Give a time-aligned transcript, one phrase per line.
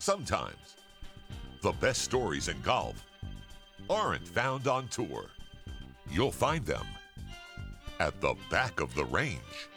[0.00, 0.76] Sometimes
[1.60, 3.04] the best stories in golf
[3.90, 5.26] aren't found on tour.
[6.08, 6.86] You'll find them
[7.98, 9.68] at the back of the range.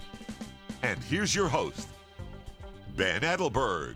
[0.84, 1.88] And here's your host,
[2.96, 3.96] Ben Adelberg.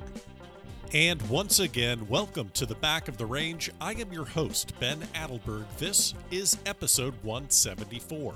[0.94, 3.70] And once again, welcome to the back of the range.
[3.80, 5.66] I am your host, Ben Adelberg.
[5.78, 8.34] This is episode 174.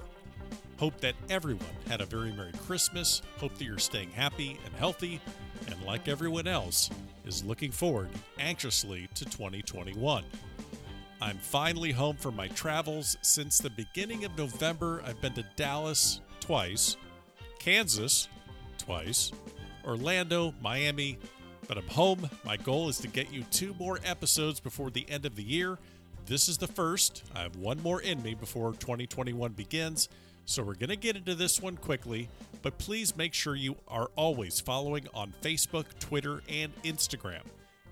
[0.78, 3.22] Hope that everyone had a very Merry Christmas.
[3.40, 5.20] Hope that you're staying happy and healthy.
[5.68, 6.90] And like everyone else,
[7.30, 10.24] is looking forward anxiously to 2021.
[11.22, 13.18] I'm finally home from my travels.
[13.22, 16.98] Since the beginning of November, I've been to Dallas twice,
[17.60, 18.28] Kansas
[18.80, 19.32] twice,
[19.86, 21.20] Orlando, Miami,
[21.68, 22.28] but I'm home.
[22.44, 25.78] My goal is to get you two more episodes before the end of the year.
[26.26, 27.24] This is the first.
[27.36, 30.10] I have one more in me before 2021 begins.
[30.50, 32.28] So we're going to get into this one quickly,
[32.64, 37.44] but please make sure you are always following on Facebook, Twitter, and Instagram.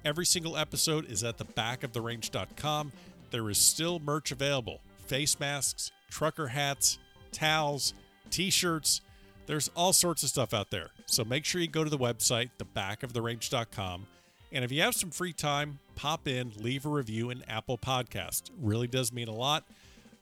[0.04, 2.92] Every single episode is at the backoftherange.com.
[3.30, 6.98] There is still merch available face masks, trucker hats,
[7.32, 7.94] towels,
[8.32, 9.02] t shirts.
[9.46, 10.90] There's all sorts of stuff out there.
[11.06, 14.08] So make sure you go to the website, thebackoftherange.com.
[14.52, 18.50] And if you have some free time, pop in, leave a review in Apple Podcast.
[18.60, 19.64] Really does mean a lot.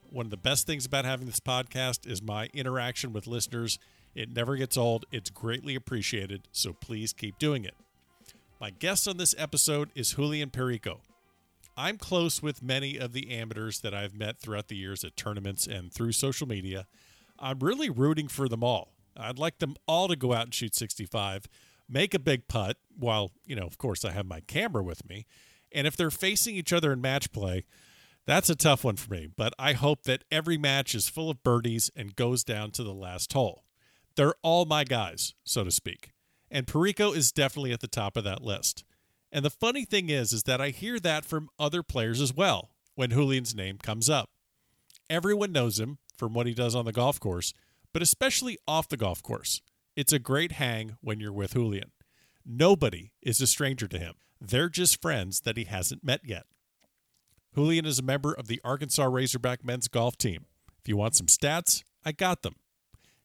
[0.09, 3.79] One of the best things about having this podcast is my interaction with listeners.
[4.13, 6.47] It never gets old, it's greatly appreciated.
[6.51, 7.75] So please keep doing it.
[8.61, 11.01] My guest on this episode is Julian Perico.
[11.77, 15.67] I'm close with many of the amateurs that I've met throughout the years at tournaments
[15.67, 16.87] and through social media.
[17.37, 18.93] I'm really rooting for them all.
[19.17, 21.47] I'd like them all to go out and shoot 65,
[21.89, 25.25] make a big putt while, you know, of course, I have my camera with me.
[25.73, 27.65] And if they're facing each other in match play,
[28.25, 29.27] that's a tough one for me.
[29.35, 32.93] But I hope that every match is full of birdies and goes down to the
[32.93, 33.63] last hole.
[34.15, 36.11] They're all my guys, so to speak.
[36.49, 38.83] And Perico is definitely at the top of that list.
[39.31, 42.71] And the funny thing is, is that I hear that from other players as well
[42.95, 44.29] when Julian's name comes up.
[45.09, 47.53] Everyone knows him from what he does on the golf course,
[47.91, 49.61] but especially off the golf course.
[49.95, 51.91] It's a great hang when you're with Julian.
[52.45, 54.13] Nobody is a stranger to him.
[54.39, 56.45] They're just friends that he hasn't met yet.
[57.55, 60.45] Julian is a member of the Arkansas Razorback men's golf team.
[60.79, 62.55] If you want some stats, I got them.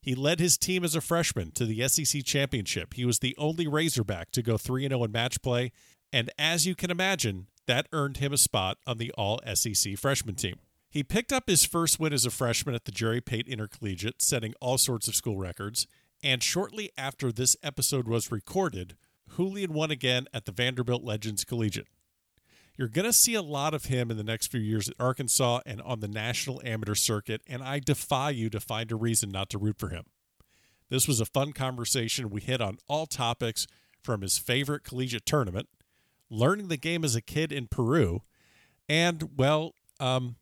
[0.01, 2.95] He led his team as a freshman to the SEC championship.
[2.95, 5.73] He was the only Razorback to go 3 0 in match play
[6.13, 10.35] and as you can imagine, that earned him a spot on the All SEC freshman
[10.35, 10.57] team.
[10.91, 14.55] He picked up his first win as a freshman at the Jerry Pate Intercollegiate, setting
[14.61, 15.87] all sorts of school records.
[16.23, 18.97] And shortly after this episode was recorded,
[19.37, 21.87] Julian won again at the Vanderbilt Legends Collegiate.
[22.81, 25.61] You're going to see a lot of him in the next few years at Arkansas
[25.67, 29.51] and on the national amateur circuit, and I defy you to find a reason not
[29.51, 30.05] to root for him.
[30.89, 32.31] This was a fun conversation.
[32.31, 33.67] We hit on all topics
[34.03, 35.69] from his favorite collegiate tournament,
[36.31, 38.23] learning the game as a kid in Peru.
[38.89, 40.37] And, well, um,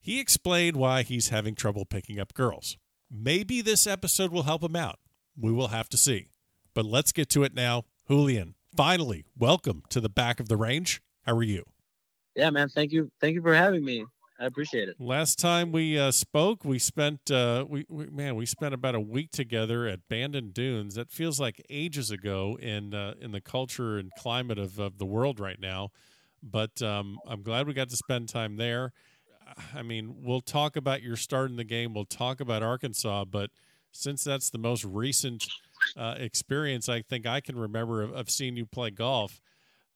[0.00, 2.78] he explained why he's having trouble picking up girls.
[3.08, 4.98] Maybe this episode will help him out.
[5.40, 6.30] We will have to see.
[6.74, 7.84] But let's get to it now.
[8.08, 11.00] Julian, finally, welcome to the back of the range.
[11.22, 11.64] How are you?
[12.34, 12.68] Yeah, man.
[12.68, 13.10] Thank you.
[13.20, 14.04] Thank you for having me.
[14.40, 14.96] I appreciate it.
[14.98, 19.00] Last time we uh, spoke, we spent uh, we, we, man we spent about a
[19.00, 20.94] week together at Bandon Dunes.
[20.94, 25.04] That feels like ages ago in uh, in the culture and climate of, of the
[25.04, 25.90] world right now.
[26.42, 28.92] But um, I'm glad we got to spend time there.
[29.74, 31.92] I mean, we'll talk about your start in the game.
[31.92, 33.50] We'll talk about Arkansas, but
[33.92, 35.44] since that's the most recent
[35.96, 39.40] uh, experience I think I can remember of, of seeing you play golf,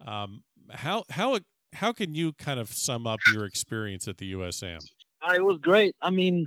[0.05, 1.39] um, how how
[1.73, 4.79] how can you kind of sum up your experience at the USAM?
[5.23, 5.95] Uh, it was great.
[6.01, 6.47] I mean,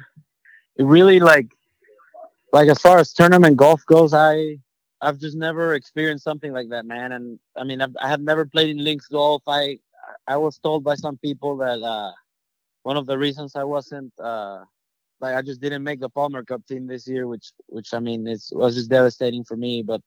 [0.78, 1.48] it really like
[2.54, 4.58] like as far as tournament golf goes, I
[5.02, 7.12] I've just never experienced something like that, man.
[7.12, 9.44] And I mean, I've, I have never played in links golf.
[9.48, 9.80] I
[10.28, 12.12] I was told by some people that uh,
[12.84, 14.64] one of the reasons I wasn't uh,
[15.20, 18.28] like I just didn't make the Palmer Cup team this year, which which I mean
[18.28, 19.84] it was just devastating for me.
[19.84, 20.02] But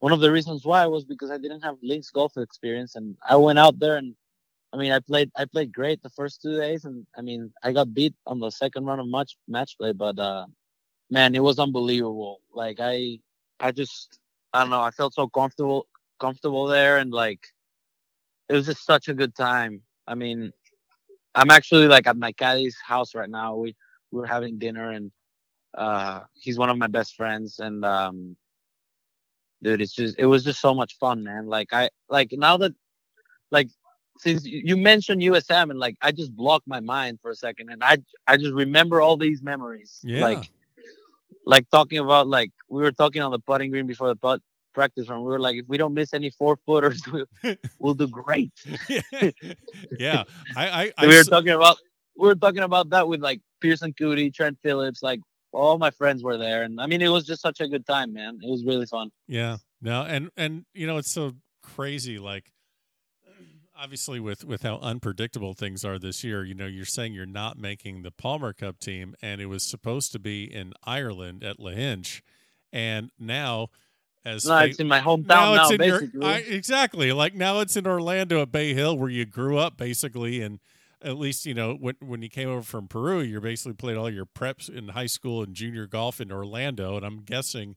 [0.00, 3.36] one of the reasons why was because I didn't have links golf experience, and I
[3.36, 4.14] went out there and
[4.72, 7.72] I mean, I played I played great the first two days, and I mean, I
[7.72, 10.46] got beat on the second round of match match play, but uh,
[11.10, 12.40] man, it was unbelievable.
[12.52, 13.20] Like I,
[13.60, 14.18] I just
[14.52, 15.86] I don't know, I felt so comfortable
[16.20, 17.40] comfortable there, and like
[18.48, 19.82] it was just such a good time.
[20.06, 20.52] I mean,
[21.34, 23.56] I'm actually like at my caddy's house right now.
[23.56, 23.74] We
[24.10, 25.10] we're having dinner, and
[25.74, 28.36] uh, he's one of my best friends, and um,
[29.62, 31.46] dude, it's just it was just so much fun, man.
[31.46, 32.72] Like I like now that
[33.50, 33.68] like
[34.18, 37.82] since you mentioned USAM and like I just blocked my mind for a second and
[37.82, 40.00] I I just remember all these memories.
[40.02, 40.22] Yeah.
[40.22, 40.50] Like
[41.44, 44.40] like talking about like we were talking on the putting green before the putt
[44.74, 45.20] practice run.
[45.20, 47.26] We were like, if we don't miss any four footers, we'll,
[47.78, 48.52] we'll do great.
[49.98, 50.24] yeah,
[50.56, 51.78] I, I, I we were talking about
[52.16, 55.20] we were talking about that with like Pearson Coody, Trent Phillips, like
[55.52, 58.12] all my friends were there, and I mean it was just such a good time,
[58.12, 58.38] man.
[58.42, 59.10] It was really fun.
[59.26, 59.58] Yeah.
[59.80, 62.52] No, and and you know it's so crazy like
[63.78, 67.56] obviously with with how unpredictable things are this year, you know, you're saying you're not
[67.56, 72.22] making the Palmer Cup team and it was supposed to be in Ireland at Lahinch
[72.72, 73.68] and now
[74.24, 76.24] as No, fate- it's in my hometown now now, it's in your.
[76.24, 80.42] I, exactly like now it's in Orlando at Bay Hill where you grew up basically
[80.42, 80.58] and
[81.02, 84.10] at least you know when when you came over from Peru you basically played all
[84.10, 87.76] your preps in high school and junior golf in Orlando and I'm guessing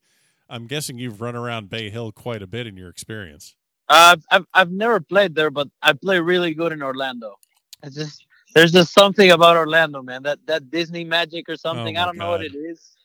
[0.49, 3.55] I'm guessing you've run around Bay Hill quite a bit in your experience.
[3.87, 7.35] I've, I've I've never played there, but I play really good in Orlando.
[7.83, 10.23] It's just there's just something about Orlando, man.
[10.23, 11.97] That that Disney magic or something.
[11.97, 12.95] Oh my I don't know what it is,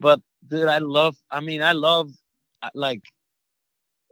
[0.00, 1.16] but dude, I love.
[1.30, 2.10] I mean, I love
[2.74, 3.02] like.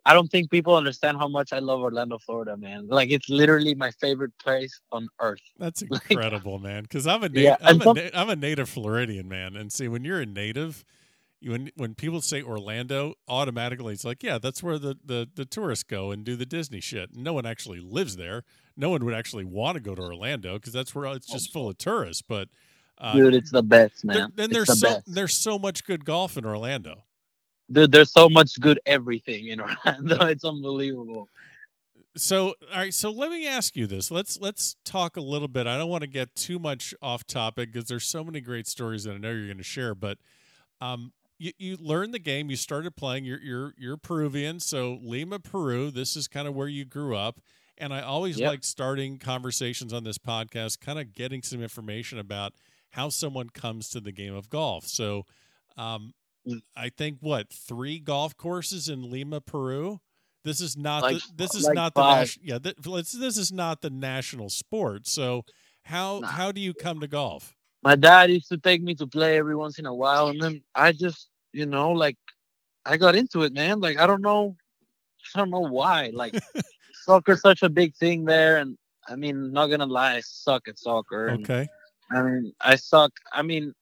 [0.05, 2.89] I don't think people understand how much I love Orlando, Florida, man.
[2.89, 5.41] Like it's literally my favorite place on earth.
[5.59, 6.83] That's Like- incredible, man.
[6.83, 9.55] Because I'm a na- Yeah, I'm and a some- na- I'm a native Floridian, man.
[9.57, 10.85] And see, when you're a native,
[11.41, 15.45] you, when when people say Orlando, automatically it's like, yeah, that's where the the the
[15.45, 17.15] tourists go and do the Disney shit.
[17.15, 18.43] No one actually lives there.
[18.77, 21.69] No one would actually want to go to Orlando because that's where it's just full
[21.69, 22.23] of tourists.
[22.23, 22.49] But
[22.99, 24.33] uh, Dude, it's the best, man.
[24.35, 25.15] then it's there's the so best.
[25.15, 27.05] there's so much good golf in Orlando.
[27.71, 30.27] Dude, there's so much good everything in Orlando.
[30.27, 31.29] It's unbelievable.
[32.17, 32.93] So, all right.
[32.93, 34.11] So let me ask you this.
[34.11, 35.67] Let's let's talk a little bit.
[35.67, 39.05] I don't want to get too much off topic because there's so many great stories
[39.05, 39.95] that I know you're going to share.
[39.95, 40.19] But
[40.81, 42.51] um, you you learned the game.
[42.51, 43.25] You started playing.
[43.25, 45.91] You're you're you're Peruvian, so Lima, Peru.
[45.91, 47.41] This is kind of where you grew up.
[47.79, 48.49] And I always Yep.
[48.49, 52.53] like starting conversations on this podcast, kind of getting some information about
[52.91, 54.87] how someone comes to the game of golf.
[54.87, 55.25] So,
[55.79, 56.13] um.
[56.49, 56.63] Mm.
[56.77, 60.01] I think what three golf courses in Lima, Peru.
[60.45, 62.21] This is not Like- the, this is like not the five.
[62.23, 65.07] nas- yeah th- this is not the national sport.
[65.07, 65.45] So
[65.85, 66.27] how Nah.
[66.29, 67.55] how do you come to golf?
[67.85, 70.63] my dad used to take me to play every once in a while and then
[70.77, 72.17] i just you know like
[72.87, 74.55] i got into it man like i don't know
[75.35, 76.33] i don't know why like
[77.05, 78.79] soccer's such a big thing there and
[79.09, 81.67] i mean not gonna lie i suck at soccer and, Okay,
[82.13, 83.75] i mean i suck i mean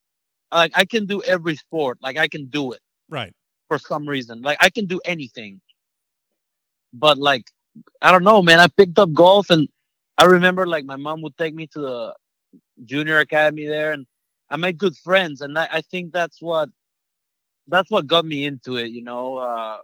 [0.52, 1.98] like i can do every sport.
[2.02, 2.80] Like i can do it.
[3.08, 3.32] Right.
[3.68, 4.42] for some reason.
[4.42, 5.60] Like i can do anything.
[6.92, 7.44] But like
[8.02, 8.60] i don't know man.
[8.60, 9.68] I picked up golf and
[10.18, 12.14] i remember like my mom would take me to the
[12.84, 14.06] junior academy there and
[14.50, 15.40] i made good friends.
[15.40, 16.68] And i, I think that's what
[17.68, 19.78] that's what got me into it you know uh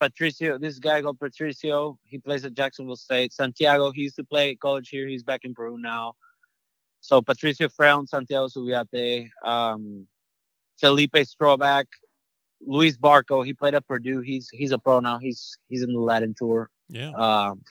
[0.00, 3.32] patricio this guy called patricio he plays at jacksonville state.
[3.32, 5.06] Santiago he used to play college here.
[5.06, 6.14] He's back in peru now
[7.02, 10.06] so patricio Freundt santiago subiate um
[10.80, 11.84] felipe stroback
[12.66, 14.20] Luis Barco, he played at Purdue.
[14.20, 15.18] He's he's a pro now.
[15.18, 16.70] He's he's in the Latin tour.
[16.88, 17.10] Yeah.
[17.10, 17.62] Um,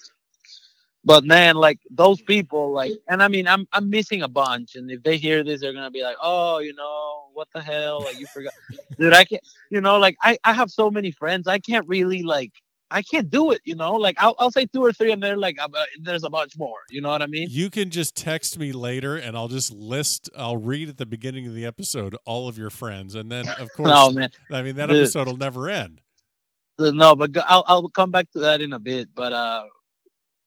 [1.03, 4.75] but man, like those people, like, and I mean, I'm I'm missing a bunch.
[4.75, 8.03] And if they hear this, they're gonna be like, oh, you know, what the hell?
[8.03, 8.53] Like you forgot,
[8.99, 9.13] dude.
[9.13, 11.47] I can't, you know, like I I have so many friends.
[11.47, 12.51] I can't really like.
[12.91, 13.93] I can't do it, you know.
[13.93, 15.67] Like I'll, I'll say two or three, and they're like, uh,
[16.01, 17.47] "There's a bunch more." You know what I mean?
[17.49, 20.29] You can just text me later, and I'll just list.
[20.37, 23.69] I'll read at the beginning of the episode all of your friends, and then of
[23.75, 24.29] course, No, man.
[24.51, 24.97] I mean that Dude.
[24.97, 26.01] episode will never end.
[26.77, 29.09] No, but I'll I'll come back to that in a bit.
[29.15, 29.63] But uh,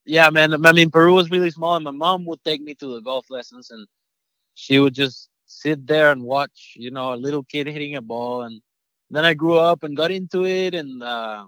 [0.05, 0.65] yeah, man.
[0.65, 3.25] I mean, Peru was really small, and my mom would take me to the golf
[3.29, 3.87] lessons, and
[4.53, 8.43] she would just sit there and watch, you know, a little kid hitting a ball,
[8.43, 8.61] and
[9.09, 11.45] then I grew up and got into it, and uh,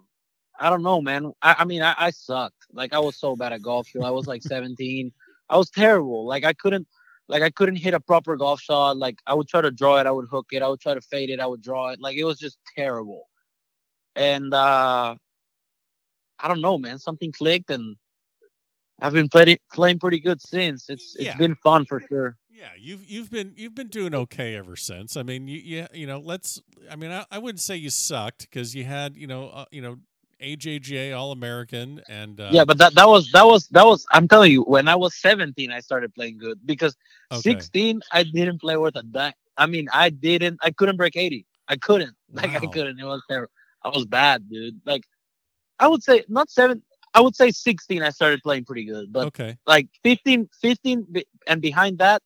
[0.60, 1.32] I don't know, man.
[1.42, 2.66] I, I mean, I, I sucked.
[2.74, 3.88] Like I was so bad at golf.
[3.92, 5.12] till I was like 17.
[5.50, 6.26] I was terrible.
[6.26, 6.88] Like I couldn't.
[7.30, 8.98] Like I couldn't hit a proper golf shot.
[8.98, 10.62] Like I would try to draw it, I would hook it.
[10.62, 12.00] I would try to fade it, I would draw it.
[12.00, 13.28] Like it was just terrible
[14.18, 15.16] and uh
[16.40, 17.00] I don't know, man.
[17.00, 17.96] Something clicked, and
[19.02, 20.90] I've been playing playing pretty good since.
[20.90, 21.30] It's Yeah.
[21.32, 22.38] it's been fun for sure.
[22.50, 25.18] Yeah, you've you've been you've been doing okay ever since.
[25.18, 26.62] I mean, you you, you know, let's.
[26.92, 29.82] I mean, I, I wouldn't say you sucked because you had you know uh, you
[29.82, 29.98] know
[30.42, 34.06] AJGA All American and uh, yeah, but that that was that was that was.
[34.12, 36.96] I'm telling you, when I was 17, I started playing good because
[37.32, 37.42] okay.
[37.42, 39.34] 16, I didn't play worth a dime.
[39.58, 40.60] I mean, I didn't.
[40.62, 41.46] I couldn't break 80.
[41.68, 42.16] I couldn't.
[42.34, 43.00] Like I couldn't.
[43.00, 43.52] It was terrible.
[43.84, 44.82] I was bad, dude.
[44.86, 45.06] Like
[45.80, 46.84] I would say not seven.
[47.14, 48.04] I would say 16.
[48.04, 49.58] I started playing pretty good, but okay.
[49.66, 51.08] like 15, 15,
[51.48, 52.22] and behind that,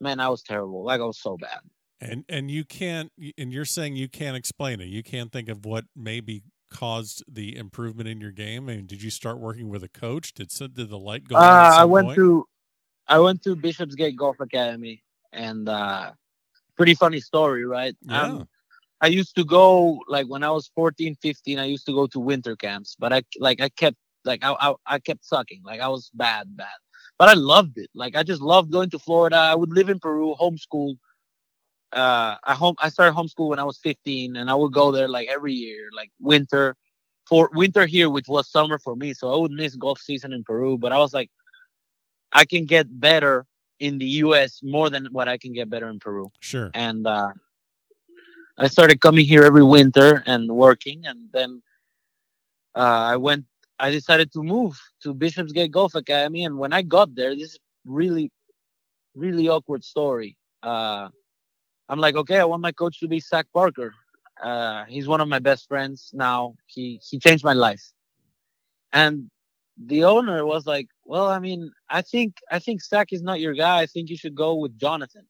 [0.00, 0.82] man, I was terrible.
[0.82, 1.60] Like I was so bad.
[2.00, 4.86] And and you can't and you're saying you can't explain it.
[4.86, 6.42] You can't think of what maybe
[6.74, 8.68] caused the improvement in your game.
[8.68, 10.34] I mean, did you start working with a coach?
[10.34, 11.36] Did did the light go?
[11.36, 12.16] Uh, I went point?
[12.16, 12.46] to
[13.06, 15.02] I went to Bishopsgate Golf Academy,
[15.32, 16.10] and uh,
[16.76, 17.96] pretty funny story, right?
[18.02, 18.22] Yeah.
[18.22, 18.48] Um,
[19.00, 22.18] I used to go like when I was 14, 15, I used to go to
[22.18, 25.62] winter camps, but I like I kept like I I, I kept sucking.
[25.64, 26.78] Like I was bad, bad.
[27.18, 27.90] But I loved it.
[27.94, 29.36] Like I just loved going to Florida.
[29.36, 30.96] I would live in Peru, homeschool.
[31.94, 35.08] Uh, I home I started homeschool when I was 15, and I would go there
[35.08, 36.76] like every year, like winter,
[37.26, 39.14] for winter here, which was summer for me.
[39.14, 40.76] So I would miss golf season in Peru.
[40.76, 41.30] But I was like,
[42.32, 43.46] I can get better
[43.78, 44.60] in the U.S.
[44.62, 46.30] more than what I can get better in Peru.
[46.40, 46.70] Sure.
[46.74, 47.32] And uh,
[48.58, 51.62] I started coming here every winter and working, and then
[52.74, 53.44] uh, I went.
[53.78, 57.58] I decided to move to Bishopsgate Golf Academy, and when I got there, this is
[57.84, 58.30] really,
[59.14, 60.36] really awkward story.
[60.62, 61.08] Uh,
[61.88, 63.94] I'm like, okay, I want my coach to be Zach Parker.
[64.42, 66.54] Uh, he's one of my best friends now.
[66.66, 67.92] He he changed my life,
[68.92, 69.30] and
[69.76, 73.54] the owner was like, well, I mean, I think I think Zach is not your
[73.54, 73.80] guy.
[73.80, 75.26] I think you should go with Jonathan,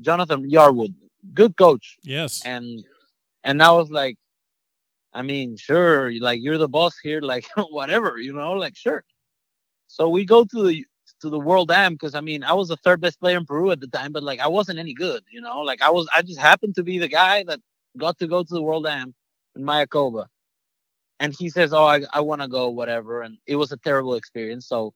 [0.00, 0.94] Jonathan Yarwood
[1.34, 1.98] good coach.
[2.02, 2.42] Yes.
[2.44, 2.84] And
[3.44, 4.16] and I was like,
[5.12, 9.04] I mean, sure, like you're the boss here, like whatever, you know, like sure.
[9.86, 10.84] So we go to the
[11.22, 13.70] to the World Am because I mean I was the third best player in Peru
[13.70, 15.60] at the time, but like I wasn't any good, you know.
[15.60, 17.60] Like I was, I just happened to be the guy that
[17.96, 19.14] got to go to the World Am
[19.56, 20.26] in Mayakoba.
[21.20, 24.14] And he says, "Oh, I, I want to go, whatever." And it was a terrible
[24.14, 24.66] experience.
[24.66, 24.92] So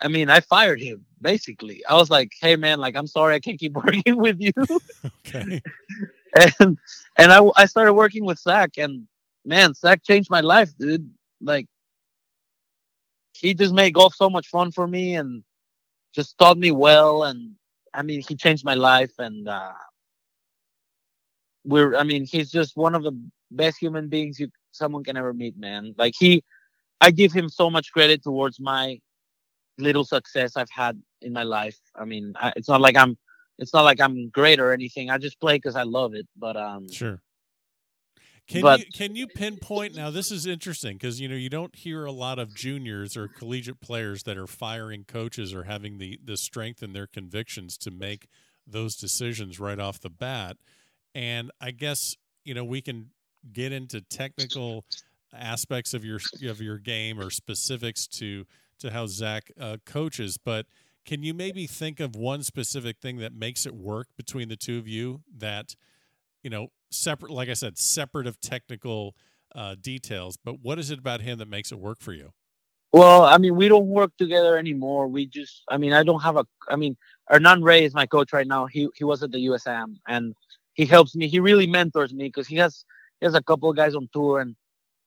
[0.00, 1.84] I mean, I fired him basically.
[1.86, 4.52] I was like, "Hey, man, like I'm sorry, I can't keep working with you."
[5.26, 5.60] okay.
[6.34, 6.78] And
[7.18, 9.06] and I I started working with Zach, and
[9.44, 11.10] man, Zach changed my life, dude.
[11.42, 11.66] Like
[13.34, 15.44] he just made golf so much fun for me, and
[16.14, 17.24] just taught me well.
[17.24, 17.52] And
[17.94, 19.72] I mean, he changed my life, and uh,
[21.64, 21.96] we're.
[21.96, 23.18] I mean, he's just one of the
[23.50, 25.94] best human beings you someone can ever meet, man.
[25.98, 26.42] Like he,
[27.00, 28.98] I give him so much credit towards my
[29.78, 31.78] little success I've had in my life.
[31.94, 33.16] I mean, I, it's not like I'm
[33.58, 35.10] it's not like I'm great or anything.
[35.10, 36.26] I just play because I love it.
[36.36, 37.20] But um, sure.
[38.48, 40.10] Can but, you can you pinpoint now?
[40.10, 43.80] This is interesting because you know you don't hear a lot of juniors or collegiate
[43.80, 48.28] players that are firing coaches or having the the strength in their convictions to make
[48.66, 50.56] those decisions right off the bat.
[51.14, 53.10] And I guess you know we can
[53.52, 54.84] get into technical
[55.32, 58.44] aspects of your of your game or specifics to
[58.80, 60.66] to how Zach uh, coaches, but
[61.04, 64.78] can you maybe think of one specific thing that makes it work between the two
[64.78, 65.74] of you that,
[66.42, 69.14] you know, separate, like I said, separate of technical
[69.54, 72.32] uh, details, but what is it about him that makes it work for you?
[72.92, 75.08] Well, I mean, we don't work together anymore.
[75.08, 76.96] We just, I mean, I don't have a, I mean,
[77.28, 78.66] Hernan Rey is my coach right now.
[78.66, 80.34] He he was at the USAM and
[80.74, 81.26] he helps me.
[81.28, 82.84] He really mentors me because he has
[83.20, 84.54] he has a couple of guys on tour and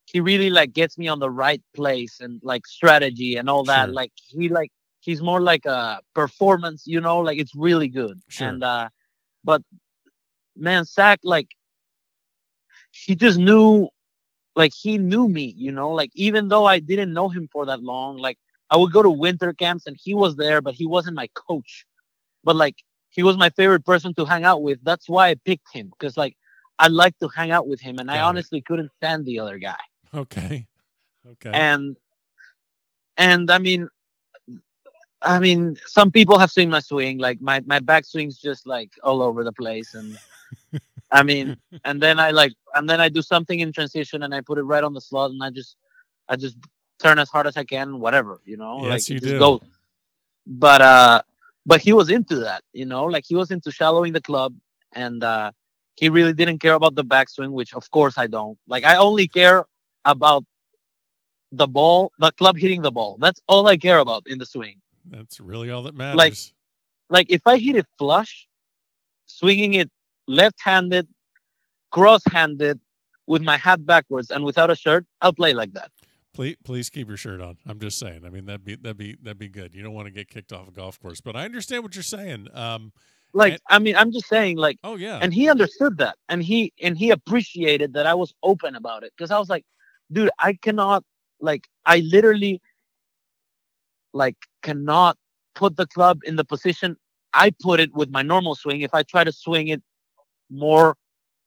[0.06, 3.86] he really like gets me on the right place and like strategy and all that.
[3.86, 3.94] Sure.
[3.94, 8.18] Like he like he's more like a performance, you know, like it's really good.
[8.28, 8.48] Sure.
[8.48, 8.88] And uh
[9.44, 9.62] but
[10.56, 11.48] man, Zach like
[12.90, 13.88] he just knew
[14.54, 17.82] like he knew me, you know, like even though I didn't know him for that
[17.82, 18.38] long, like
[18.70, 21.86] I would go to winter camps and he was there, but he wasn't my coach.
[22.42, 22.76] But like
[23.10, 24.78] he was my favorite person to hang out with.
[24.82, 26.36] That's why I picked him because like
[26.78, 28.22] I like to hang out with him, and Got I it.
[28.22, 29.80] honestly couldn't stand the other guy.
[30.14, 30.66] Okay.
[31.26, 31.50] Okay.
[31.52, 31.96] And
[33.16, 33.88] and I mean,
[35.22, 37.18] I mean, some people have seen my swing.
[37.18, 40.16] Like my my backswing's just like all over the place, and
[41.10, 44.40] I mean, and then I like, and then I do something in transition, and I
[44.40, 45.76] put it right on the slot, and I just
[46.28, 46.56] I just
[46.98, 48.80] turn as hard as I can, whatever, you know.
[48.82, 49.38] Yes, like you just do.
[49.38, 49.60] goes.
[50.46, 51.22] But uh,
[51.64, 54.54] but he was into that, you know, like he was into shallowing the club,
[54.94, 55.52] and uh,
[55.96, 58.58] he really didn't care about the backswing, which of course I don't.
[58.66, 59.64] Like I only care
[60.04, 60.44] about
[61.52, 63.16] the ball, the club hitting the ball.
[63.20, 64.80] That's all I care about in the swing.
[65.08, 66.16] That's really all that matters.
[66.16, 66.34] Like,
[67.08, 68.48] Like if I hit it flush,
[69.26, 69.90] swinging it
[70.26, 71.08] left-handed,
[71.90, 72.80] cross-handed,
[73.26, 75.90] with my hat backwards and without a shirt, I'll play like that.
[76.32, 77.56] please, please keep your shirt on.
[77.66, 78.24] I'm just saying.
[78.24, 79.74] I mean, that'd be that'd be that'd be good.
[79.74, 82.04] You don't want to get kicked off a golf course, but I understand what you're
[82.04, 82.46] saying.
[82.54, 82.92] Um,
[83.32, 86.40] Like And- I mean, I'm just saying, like, oh yeah, and he understood that, and
[86.42, 89.64] he and he appreciated that I was open about it because I was like,
[90.12, 91.02] dude, I cannot,
[91.40, 92.60] like, I literally,
[94.12, 95.16] like, cannot
[95.54, 96.96] put the club in the position
[97.32, 99.82] I put it with my normal swing if I try to swing it
[100.50, 100.96] more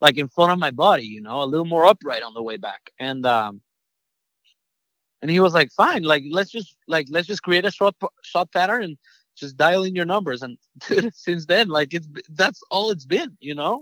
[0.02, 2.58] like in front of my body, you know, a little more upright on the way
[2.58, 2.92] back.
[3.00, 3.62] And um
[5.22, 8.52] and he was like, "Fine, like let's just like let's just create a shot shot
[8.52, 8.98] pattern and
[9.36, 10.58] just dial in your numbers." And
[11.14, 13.82] since then, like it's that's all it's been, you know.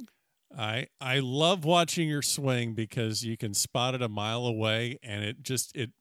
[0.56, 5.24] I I love watching your swing because you can spot it a mile away, and
[5.24, 5.92] it just it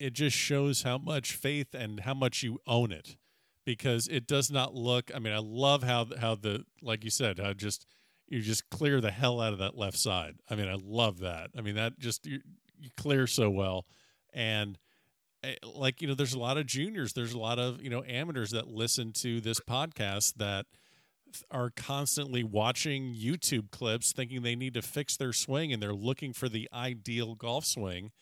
[0.00, 3.16] it just shows how much faith and how much you own it.
[3.64, 5.12] Because it does not look.
[5.14, 7.86] I mean, I love how how the like you said, how just
[8.32, 10.36] you just clear the hell out of that left side.
[10.48, 11.50] I mean, I love that.
[11.56, 12.40] I mean, that just you,
[12.80, 13.84] you clear so well,
[14.32, 14.78] and
[15.44, 18.02] eh, like you know, there's a lot of juniors, there's a lot of you know
[18.04, 20.64] amateurs that listen to this podcast that
[21.50, 26.32] are constantly watching YouTube clips, thinking they need to fix their swing, and they're looking
[26.32, 28.12] for the ideal golf swing.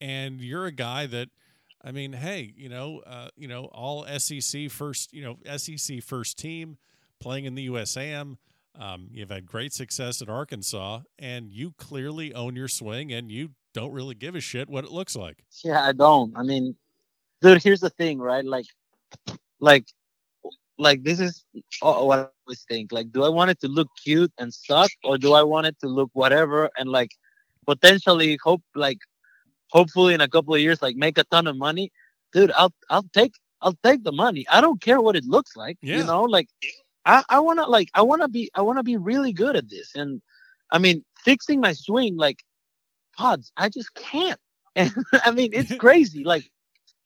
[0.00, 1.28] And you're a guy that
[1.84, 6.36] I mean, hey, you know, uh, you know, all SEC first, you know, SEC first
[6.36, 6.78] team
[7.20, 8.38] playing in the USAM.
[8.78, 13.50] Um, you've had great success at Arkansas, and you clearly own your swing, and you
[13.74, 15.44] don't really give a shit what it looks like.
[15.62, 16.36] Yeah, I don't.
[16.36, 16.74] I mean,
[17.40, 18.44] dude, here's the thing, right?
[18.44, 18.66] Like,
[19.60, 19.86] like,
[20.78, 21.44] like this is
[21.80, 22.92] what I always think.
[22.92, 25.76] Like, do I want it to look cute and suck, or do I want it
[25.80, 27.10] to look whatever and like
[27.66, 28.98] potentially hope like
[29.70, 31.90] hopefully in a couple of years like make a ton of money
[32.32, 35.78] dude i'll i'll take i'll take the money i don't care what it looks like
[35.82, 35.96] yeah.
[35.96, 36.48] you know like
[37.06, 39.56] i i want to like i want to be i want to be really good
[39.56, 39.94] at this.
[39.94, 40.20] And
[40.70, 42.42] i mean fixing my swing like
[43.16, 44.38] pods i just can't.
[44.76, 46.24] And i mean it's crazy.
[46.24, 46.50] Like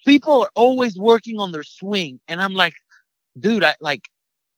[0.05, 2.21] people are always working on their swing.
[2.29, 2.75] And i'm like
[3.39, 4.09] dude i like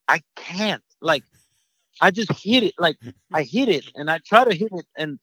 [0.09, 0.83] i can't.
[1.01, 1.25] Like
[2.01, 2.75] i just hit it.
[2.79, 2.99] Like
[3.33, 4.87] i hit it and i try to hit it.
[4.97, 5.19] And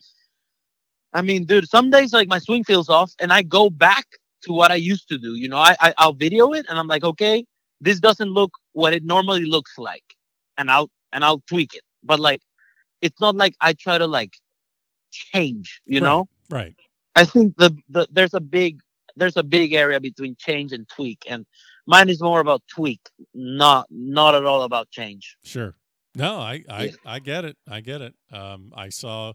[1.14, 4.06] I mean, dude, some days like my swing feels off and I go back
[4.44, 5.36] to what I used to do.
[5.36, 7.46] You know, I, I I'll video it and I'm like, okay,
[7.82, 10.04] this doesn't look what it normally looks like.
[10.58, 11.84] And I'll and I'll tweak it.
[12.04, 12.42] But like
[13.02, 14.34] it's not like I try to like
[15.12, 16.28] change, you right, know?
[16.50, 16.76] Right.
[17.16, 18.80] I think the, the there's a big
[19.16, 21.46] there's a big area between change and tweak and
[21.88, 23.02] mine is more about tweak,
[23.34, 25.38] not not at all about change.
[25.44, 25.76] Sure.
[26.16, 26.92] No, I I, yeah.
[27.06, 27.58] I get it.
[27.68, 28.16] I get it.
[28.32, 29.34] Um I saw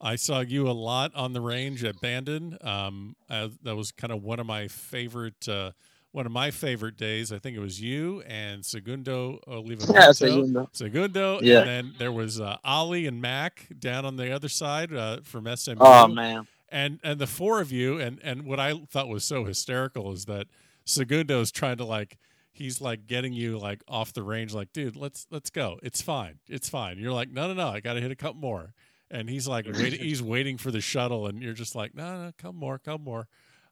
[0.00, 2.58] I saw you a lot on the range at Bandon.
[2.60, 5.70] Um, uh, that was kind of one of my favorite, uh,
[6.14, 7.32] one of my favorite days.
[7.32, 9.92] I think it was you and Segundo Oliva.
[9.92, 10.70] Yeah, Segundo.
[10.72, 11.40] Segundo.
[11.42, 11.58] Yeah.
[11.58, 15.44] And then there was uh, Ali and Mac down on the other side uh, from
[15.56, 15.76] SMU.
[15.80, 16.46] Oh man.
[16.68, 20.26] And and the four of you and and what I thought was so hysterical is
[20.26, 20.46] that
[20.84, 22.16] Segundo is trying to like
[22.52, 26.38] he's like getting you like off the range like dude let's let's go it's fine
[26.48, 28.72] it's fine you're like no no no i gotta hit a couple more
[29.10, 32.32] and he's like waiting, he's waiting for the shuttle, and you're just like, no, no,
[32.36, 33.28] come more, come more.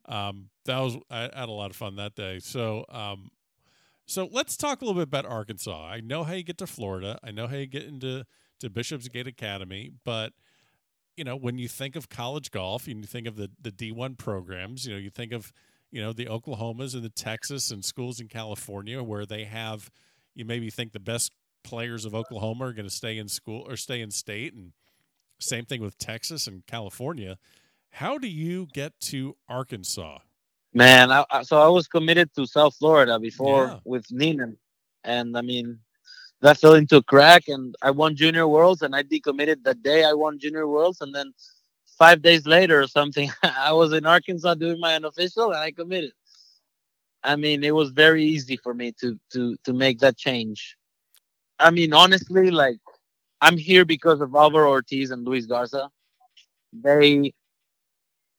[0.07, 2.39] Um, that was I had a lot of fun that day.
[2.41, 3.31] So, um,
[4.07, 5.87] so let's talk a little bit about Arkansas.
[5.87, 7.19] I know how you get to Florida.
[7.23, 8.25] I know how you get into
[8.61, 10.33] to Bishopsgate Academy, but
[11.17, 14.15] you know when you think of college golf, you think of the the D one
[14.17, 14.87] programs.
[14.87, 15.53] You know, you think of
[15.91, 19.91] you know the Oklahomas and the Texas and schools in California where they have.
[20.35, 21.31] You maybe think the best
[21.63, 24.73] players of Oklahoma are going to stay in school or stay in state, and
[25.39, 27.39] same thing with Texas and California.
[27.93, 30.19] How do you get to Arkansas?
[30.73, 33.79] Man, I, so I was committed to South Florida before yeah.
[33.85, 34.57] with Neenan,
[35.05, 35.79] and I mean
[36.41, 40.05] that fell into a crack, and I won Junior Worlds, and I decommitted the day
[40.05, 41.35] I won Junior Worlds, and then
[41.99, 46.13] five days later or something, I was in Arkansas doing my unofficial, and I committed.
[47.23, 50.79] I mean, it was very easy for me to to to make that change.
[51.59, 52.79] I mean, honestly, like
[53.43, 55.91] I'm here because of Alvaro Ortiz and Luis Garza.
[56.73, 57.35] They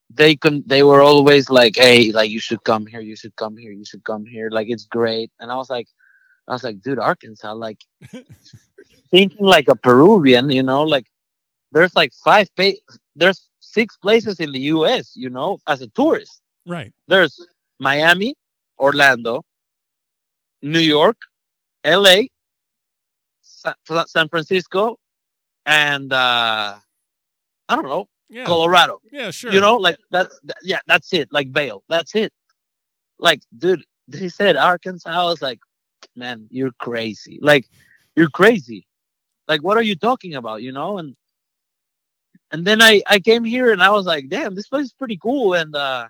[0.09, 3.57] they can they were always like, hey, like you should come here, you should come
[3.57, 4.49] here, you should come here.
[4.49, 5.31] Like it's great.
[5.39, 5.87] And I was like,
[6.47, 7.79] I was like, dude, Arkansas, like
[9.11, 11.05] thinking like a Peruvian, you know, like
[11.71, 12.81] there's like five pa-
[13.15, 16.41] there's six places in the US, you know, as a tourist.
[16.65, 16.93] Right.
[17.07, 17.39] There's
[17.79, 18.35] Miami,
[18.79, 19.43] Orlando,
[20.61, 21.17] New York,
[21.85, 22.23] LA,
[24.07, 24.97] San Francisco,
[25.65, 26.75] and uh,
[27.69, 28.45] I don't know, yeah.
[28.45, 28.99] Colorado.
[29.11, 29.51] Yeah, sure.
[29.51, 31.29] You know, like that's that, yeah, that's it.
[31.31, 32.33] Like Vail, that's it.
[33.19, 35.09] Like, dude, he said Arkansas.
[35.09, 35.59] I was like,
[36.15, 37.37] man, you're crazy.
[37.41, 37.69] Like,
[38.15, 38.87] you're crazy.
[39.47, 40.63] Like, what are you talking about?
[40.63, 41.15] You know, and
[42.51, 45.17] and then I I came here and I was like, damn, this place is pretty
[45.17, 45.53] cool.
[45.53, 46.07] And uh,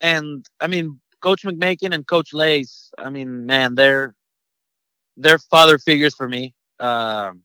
[0.00, 2.90] and I mean, Coach McMakin and Coach Lace.
[2.96, 4.14] I mean, man, they're
[5.18, 6.54] they're father figures for me.
[6.80, 7.42] Um,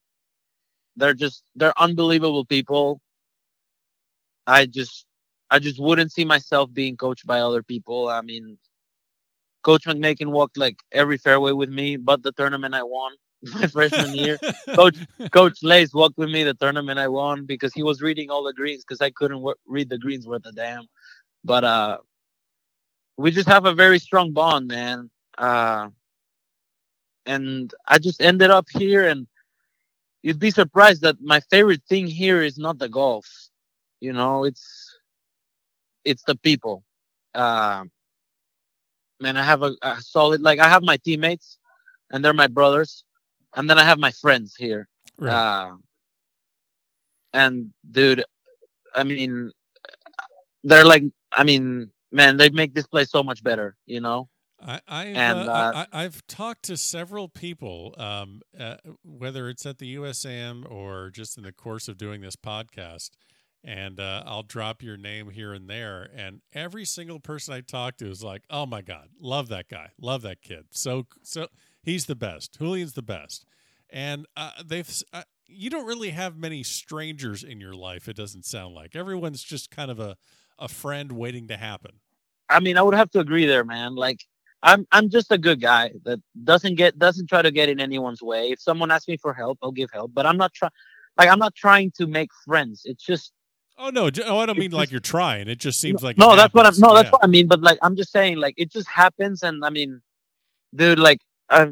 [0.95, 3.01] they're just they're unbelievable people.
[4.47, 5.07] I just
[5.51, 8.10] I just wouldn't see myself being coached by other people.
[8.10, 8.60] I mean,
[9.63, 14.13] Coach McMakin walked like every fairway with me, but the tournament I won my freshman
[14.13, 14.39] year.
[14.75, 14.97] Coach
[15.31, 18.53] Coach Lace walked with me the tournament I won because he was reading all the
[18.53, 20.86] greens because I couldn't w- read the greens worth a damn.
[21.43, 21.97] But uh,
[23.17, 25.10] we just have a very strong bond, man.
[25.38, 25.89] Uh,
[27.25, 29.27] and I just ended up here and
[30.23, 33.46] you'd be surprised that my favorite thing here is not the golf.
[33.99, 34.97] You know, it's
[36.05, 36.83] it's the people.
[37.33, 37.86] Uh,
[39.19, 41.57] man, I have a, a solid like I have my teammates
[42.12, 43.03] and they're my brothers.
[43.55, 44.88] And then I have my friends here.
[45.17, 45.33] Right.
[45.33, 45.75] Uh,
[47.33, 48.23] and dude,
[48.95, 49.51] I mean,
[50.63, 54.29] they're like, I mean, man, they make this place so much better, you know.
[54.60, 59.65] I, I've, And, uh, uh, I, I've talked to several people, um, uh, whether it's
[59.65, 63.12] at the USAM or just in the course of doing this podcast,
[63.63, 66.10] and uh, I'll drop your name here and there.
[66.15, 69.89] And every single person I talk to is like, "Oh my god, love that guy,
[70.00, 70.65] love that kid.
[70.72, 71.48] So so
[71.84, 72.58] he's the best.
[72.58, 73.46] Julian's the best."
[73.89, 78.08] And uh, they've uh, you don't really have many strangers in your life.
[78.08, 80.17] It doesn't sound like everyone's just kind of a
[80.60, 82.00] a friend waiting to happen.
[82.50, 83.96] I mean, I would have to agree there, man.
[83.96, 84.22] Like,
[84.63, 88.22] I'm I'm just a good guy that doesn't get doesn't try to get in anyone's
[88.22, 88.52] way.
[88.52, 90.12] If someone asks me for help, I'll give help.
[90.13, 90.72] But I'm not trying,
[91.17, 92.82] like, I'm not trying to make friends.
[92.86, 93.34] It's just
[93.79, 94.09] Oh no!
[94.25, 95.47] Oh, I don't mean like you're trying.
[95.47, 96.73] It just seems like no, that's what I'm.
[96.79, 97.47] No, that's what I mean.
[97.47, 100.01] But like, I'm just saying, like, it just happens, and I mean,
[100.73, 101.69] dude, like, I,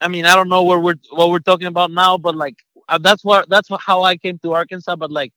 [0.00, 2.56] I mean, I don't know where we're what we're talking about now, but like,
[2.88, 4.96] uh, that's what that's what, how I came to Arkansas.
[4.96, 5.32] But like,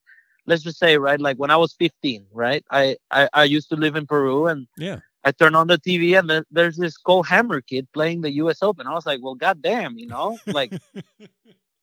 [0.48, 3.76] let's just say, right, like when I was 15, right, I I, I used to
[3.76, 5.00] live in Peru, and Yeah.
[5.24, 8.64] I turned on the TV, and then there's this Cole Hammer kid playing the U.S.
[8.64, 8.88] Open.
[8.88, 10.74] I was like, well, goddamn, you know, like.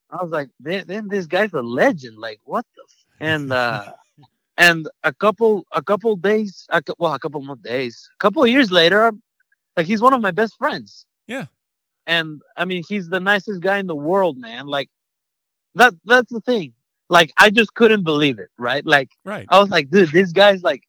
[0.08, 2.16] I was like, then, then this guy's a legend.
[2.16, 2.82] Like, what the?
[3.20, 3.92] And uh,
[4.58, 8.48] and a couple, a couple days, a, well, a couple more days, a couple of
[8.48, 9.12] years later,
[9.76, 11.06] like he's one of my best friends.
[11.26, 11.46] Yeah.
[12.06, 14.66] And I mean, he's the nicest guy in the world, man.
[14.66, 14.88] Like,
[15.74, 16.72] that that's the thing.
[17.08, 18.84] Like, I just couldn't believe it, right?
[18.84, 19.46] Like, right.
[19.48, 20.82] I was like, dude, this guy's like,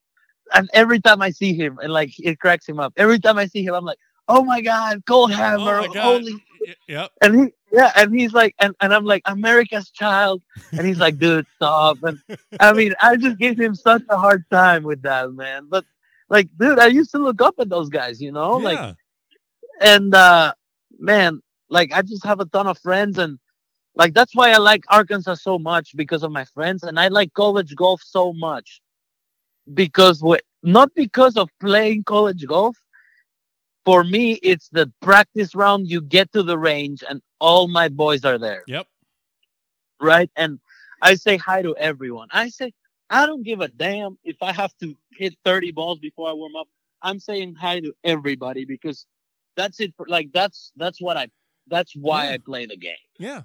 [0.54, 2.94] and every time I see him, and like it cracks him up.
[2.98, 5.98] Every time I see him, I'm like, oh my god, Cole Hammer, my God.
[5.98, 6.44] holy
[6.88, 7.12] Yep.
[7.22, 10.42] and he yeah and he's like and, and i'm like america's child.
[10.72, 11.98] And he's like dude stop.
[12.04, 12.20] And
[12.60, 15.68] i mean i just gave him such a hard time with that man.
[15.70, 15.86] But
[16.30, 18.58] like dude i used to look up at those guys you know?
[18.58, 18.94] Like yeah.
[19.82, 20.54] and uh
[21.00, 23.38] man like i just have a ton of friends and
[23.96, 27.34] like that's why i like arkansas so much because of my friends and i like
[27.34, 28.82] college golf so much.
[29.74, 32.78] Because what not because of playing college golf.
[33.84, 38.26] For me it's the practice round you get to the range and all my boys
[38.26, 38.88] are there Yep.
[40.02, 40.60] right and
[41.02, 42.74] i say hi to everyone i say
[43.10, 46.56] i don't give a damn if i have to hit 30 balls before i warm
[46.56, 46.68] up
[47.02, 49.06] i'm saying hi to everybody because
[49.56, 51.28] that's it for, like that's that's what i
[51.68, 52.32] that's why Yeah.
[52.34, 53.42] i play the game Yeah.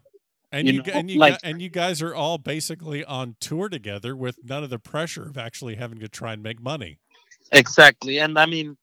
[0.54, 3.70] And You you, know, and you like- and you guys are all basically on tour
[3.70, 6.98] together with none of the pressure of actually having to try and make money.
[7.52, 8.18] Exactly.
[8.18, 8.76] And I mean,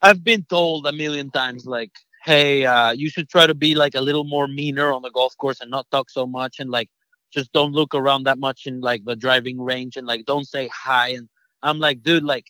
[0.00, 1.90] I've been told a million times, like,
[2.24, 5.36] hey, uh, you should try to be like a little more meaner on the golf
[5.36, 6.88] course and not talk so much and like
[7.30, 10.68] just don't look around that much in like the driving range and like don't say
[10.68, 11.08] hi.
[11.08, 11.28] And
[11.62, 12.46] I'm like, dude, like,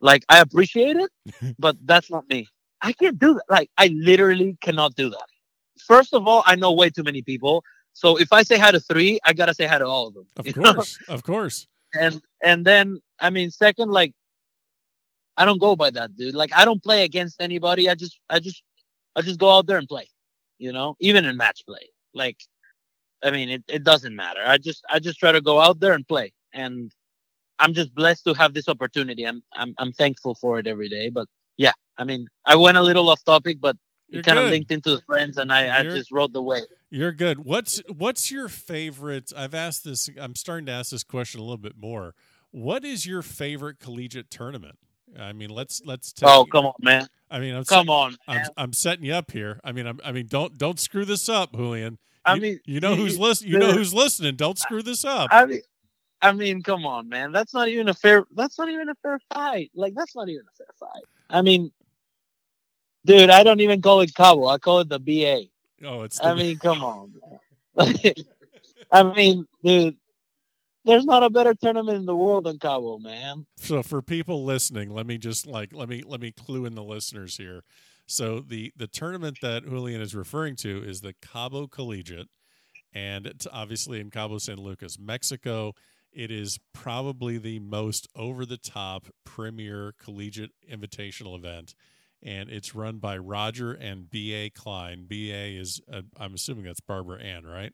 [0.00, 1.10] like I appreciate it,
[1.58, 2.46] but that's not me.
[2.82, 3.44] I can't do that.
[3.50, 5.26] Like, I literally cannot do that.
[5.86, 7.64] First of all, I know way too many people.
[7.92, 10.26] So if I say hi to three, I gotta say hi to all of them.
[10.36, 10.74] Of you know?
[10.74, 10.98] course.
[11.08, 11.66] Of course.
[11.94, 14.12] and and then I mean, second, like
[15.36, 16.34] I don't go by that, dude.
[16.34, 17.88] Like I don't play against anybody.
[17.88, 18.62] I just I just
[19.16, 20.08] I just go out there and play.
[20.58, 21.88] You know, even in match play.
[22.14, 22.36] Like
[23.22, 24.40] I mean, it, it doesn't matter.
[24.44, 26.32] I just I just try to go out there and play.
[26.52, 26.92] And
[27.58, 29.24] I'm just blessed to have this opportunity.
[29.24, 31.10] I'm I'm I'm thankful for it every day.
[31.10, 33.76] But yeah, I mean, I went a little off topic, but
[34.08, 36.64] it kind of linked into the friends, and I I just rode the wave.
[36.90, 37.44] You're good.
[37.44, 39.32] What's what's your favorite?
[39.36, 40.08] I've asked this.
[40.18, 42.14] I'm starting to ask this question a little bit more.
[42.50, 44.78] What is your favorite collegiate tournament?
[45.18, 46.12] I mean, let's let's.
[46.12, 47.06] Take, Oh come on, man!
[47.30, 48.46] I mean, I'm Come set- on, I'm, man.
[48.56, 49.60] I'm setting you up here.
[49.64, 51.98] I mean, I'm, I mean, don't don't screw this up, Julian.
[52.24, 53.52] I You- mean, you know who's listening.
[53.52, 54.36] You know who's listening.
[54.36, 55.28] Don't screw this up.
[55.32, 55.60] I mean,
[56.22, 57.32] I mean, come on, man.
[57.32, 58.24] That's not even a fair.
[58.34, 59.70] That's not even a fair fight.
[59.74, 61.02] Like that's not even a fair fight.
[61.30, 61.72] I mean,
[63.04, 64.46] dude, I don't even call it Cabo.
[64.46, 65.44] I call it the BA.
[65.86, 66.20] Oh, it's.
[66.20, 67.12] I the- mean, come on.
[68.92, 69.96] I mean, dude,
[70.84, 73.46] there's not a better tournament in the world than Cabo, man.
[73.56, 76.82] so for people listening, let me just like let me let me clue in the
[76.82, 77.62] listeners here.
[78.06, 82.28] So the the tournament that Julian is referring to is the Cabo Collegiate,
[82.92, 85.74] and it's obviously in Cabo San Lucas, Mexico.
[86.12, 91.74] It is probably the most over the top premier collegiate invitational event,
[92.20, 94.34] and it's run by Roger and B.
[94.34, 94.50] A.
[94.50, 95.04] Klein.
[95.06, 95.30] B.
[95.30, 95.54] A.
[95.54, 97.72] is uh, I'm assuming that's Barbara Ann, right?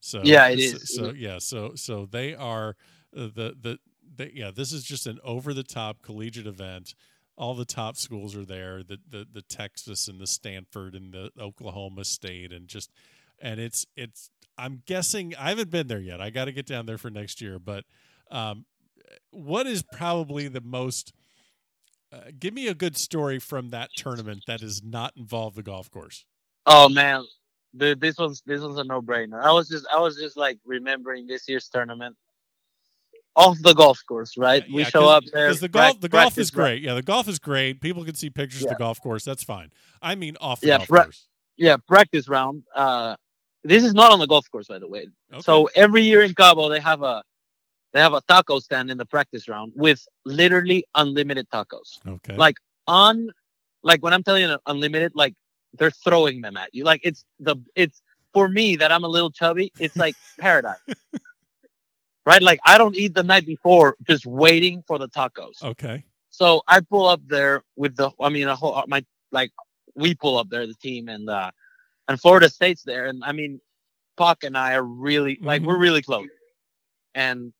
[0.00, 2.76] So Yeah, it so- So, yeah, so so they are
[3.16, 3.78] uh, the the
[4.16, 6.94] they, yeah, this is just an over the top collegiate event.
[7.36, 8.82] All the top schools are there.
[8.82, 12.90] The, the the Texas and the Stanford and the Oklahoma State and just
[13.40, 16.20] and it's it's I'm guessing I haven't been there yet.
[16.20, 17.58] I got to get down there for next year.
[17.60, 17.84] But
[18.30, 18.64] um,
[19.30, 21.12] what is probably the most?
[22.12, 25.90] Uh, give me a good story from that tournament that does not involve the golf
[25.90, 26.24] course.
[26.66, 27.24] Oh man,
[27.74, 29.42] this one's this was a no brainer.
[29.42, 32.16] I was just I was just like remembering this year's tournament
[33.36, 34.64] off the golf course, right?
[34.72, 35.46] we Yeah, show up there.
[35.48, 36.82] Because the golf, the golf is great.
[36.82, 37.80] Yeah, the golf is great.
[37.80, 39.24] People can see pictures of the golf course.
[39.24, 39.70] That's fine.
[40.02, 41.28] I mean, off the Yeah, golf pra- course.
[41.56, 42.64] yeah, practice round.
[42.74, 43.14] Uh,
[43.62, 45.06] this is not on the golf course, by the way.
[45.32, 45.40] Okay.
[45.42, 47.22] So every year in Cabo, they have a
[47.92, 51.98] they have a taco stand in the practice round with literally unlimited tacos.
[52.06, 52.36] okay.
[52.36, 53.30] like, On,
[53.82, 55.34] like when I'm telling you unlimited, like
[55.74, 56.84] they're throwing them at you.
[56.84, 58.00] Like it's the it's
[58.32, 59.72] for me that I'm a little chubby.
[59.78, 60.78] It's like paradise,
[62.26, 62.42] right?
[62.42, 65.62] Like I don't eat the night before, just waiting for the tacos.
[65.62, 66.04] okay.
[66.30, 69.50] So I pull up there with the, I mean, a whole, my, like,
[69.96, 71.50] we pull up there, the team, and, uh,
[72.06, 73.06] and Florida State's there.
[73.06, 73.60] And I mean,
[74.16, 75.66] Pak and I are really, like, Mhm.
[75.66, 76.28] we're really close.
[77.14, 77.52] And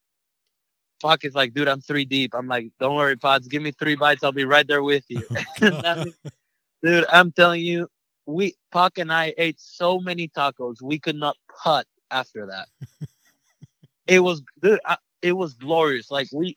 [1.03, 2.35] Pak is like, dude, I'm three deep.
[2.37, 4.23] I'm like, don't worry, Pods, give me three bites.
[4.23, 5.27] I'll be right there with you.
[6.83, 7.88] Dude, I'm telling you,
[8.29, 12.69] we, Pak and I ate so many tacos, we could not putt after that.
[14.07, 16.11] it was, dude, I, it was glorious.
[16.11, 16.57] Like, we,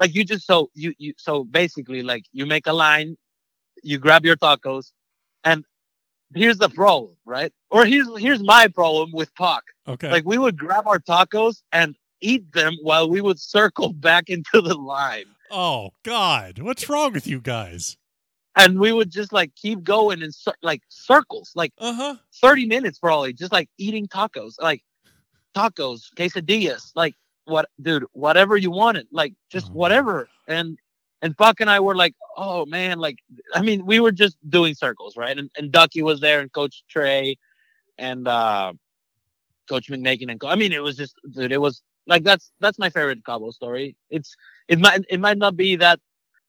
[0.00, 3.16] like you just so you you so basically like you make a line,
[3.82, 4.92] you grab your tacos,
[5.44, 5.64] and
[6.34, 7.52] here's the problem, right?
[7.70, 9.62] Or here's here's my problem with Pak.
[9.88, 10.10] okay.
[10.10, 14.60] Like we would grab our tacos and eat them while we would circle back into
[14.60, 15.26] the line.
[15.50, 17.96] oh God, what's wrong with you guys?
[18.56, 20.30] And we would just like keep going in
[20.62, 22.14] like circles, like Uh huh.
[22.40, 24.82] 30 minutes probably, just like eating tacos, like
[25.54, 27.14] tacos, quesadillas, like
[27.44, 29.74] what, dude, whatever you wanted, like just Oh.
[29.74, 30.28] whatever.
[30.48, 30.78] And
[31.22, 33.18] and Pak and I were like, oh man, like
[33.54, 35.36] I mean, we were just doing circles, right?
[35.38, 37.36] And and Ducky was there, and Coach Trey,
[37.98, 38.72] and uh,
[39.68, 42.78] Coach McMakin, and Co- I mean, it was just, dude, it was like that's that's
[42.78, 43.96] my favorite Cabo story.
[44.10, 44.36] It's
[44.68, 46.00] it might it might not be that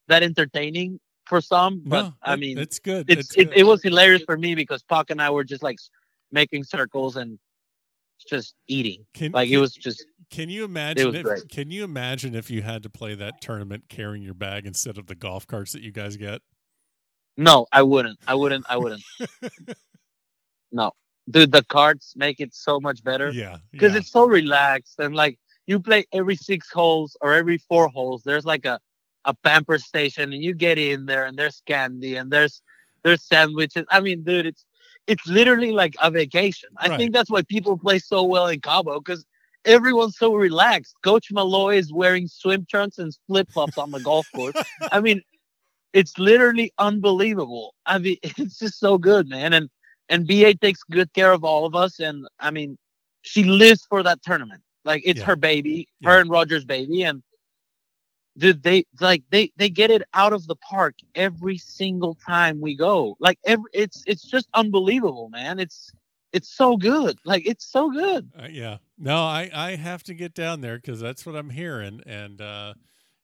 [0.07, 3.09] that entertaining for some, but No, I mean, it's good.
[3.09, 3.57] it's it's it, good.
[3.57, 5.77] it was hilarious for me because Pak and I were just like
[6.31, 7.37] making circles and
[8.29, 9.05] just eating.
[9.13, 11.15] Can, Like it was just Can you imagine?
[11.15, 11.49] if, great.
[11.49, 15.07] Can you imagine if you had to play that tournament carrying your bag instead of
[15.07, 16.41] the golf carts that you guys get?
[17.39, 18.17] no, I wouldn't.
[18.27, 18.65] I wouldn't.
[18.67, 19.03] I wouldn't.
[20.71, 20.91] no,
[21.29, 23.57] dude, the carts make it so much better Yeah.
[23.71, 23.99] because yeah.
[23.99, 25.37] it's so relaxed and like
[25.67, 28.23] you play every six holes or every four holes.
[28.23, 28.79] There's like a
[29.27, 32.63] a pamper station and you get in there and there's candy and there's
[33.03, 33.85] there's sandwiches.
[33.91, 34.65] I mean, dude, it's
[35.07, 36.69] it's literally like a vacation.
[36.77, 36.97] I Right.
[36.99, 39.25] think that's why people play so well in Cabo because
[39.65, 40.95] everyone's so relaxed.
[41.03, 44.57] Coach Malloy is wearing swim trunks and flip flops on the golf course.
[44.91, 45.21] I mean,
[45.93, 47.75] it's literally unbelievable.
[47.85, 49.53] I mean, it's just so good, man.
[49.53, 49.69] And
[50.09, 51.99] and BA takes good care of all of us.
[51.99, 52.77] And I mean,
[53.23, 54.61] she lives for that tournament.
[54.85, 55.25] Like it's Yeah.
[55.25, 56.11] her baby, Yeah.
[56.11, 57.03] her and Roger's baby.
[57.03, 57.23] And
[58.37, 62.75] dude, they like they they get it out of the park every single time we
[62.75, 63.15] go.
[63.19, 65.59] Like every it's it's just unbelievable, man.
[65.59, 65.91] It's
[66.33, 67.17] it's so good.
[67.25, 68.29] Like it's so good.
[68.37, 68.77] Uh, yeah.
[68.97, 72.73] No, I I have to get down there because that's what I'm hearing, and uh,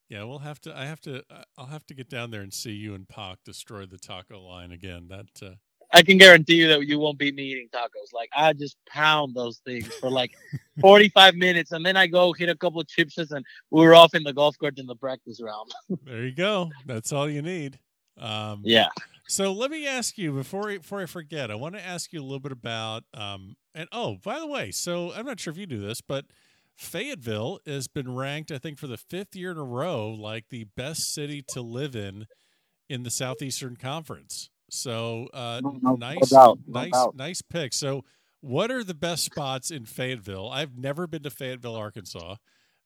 [0.10, 0.78] yeah, we'll have to.
[0.78, 1.24] I have to.
[1.58, 4.72] I'll have to get down there and see you and Pak destroy the taco line
[4.72, 5.08] again.
[5.10, 5.56] That uh,
[5.94, 8.12] I can guarantee you that you won't beat me eating tacos.
[8.14, 10.32] Like I just pound those things for like
[10.82, 14.16] 45 minutes, and then I go hit a couple of chips, and we are off
[14.16, 15.72] in the golf cart in the practice round.
[16.04, 16.72] there you go.
[16.86, 17.80] That's all you need.
[18.18, 18.88] Um, Yeah.
[19.28, 21.50] So let me ask you before I- before I forget.
[21.50, 24.70] I want to ask you a little bit about um and oh by the way,
[24.72, 26.26] so I'm not sure if you do this, but
[26.76, 30.66] Fayetteville has been ranked I think for the fifth year in a row like the
[30.76, 32.26] best city to live in
[32.90, 34.50] in the Southeastern Conference.
[34.74, 37.16] So uh, No- no- no nice, doubt, no nice, doubt.
[37.16, 37.74] nice pick.
[37.74, 38.04] So
[38.42, 40.50] what are the best spots in Fayetteville?
[40.50, 42.36] I've never been to Fayetteville, Arkansas.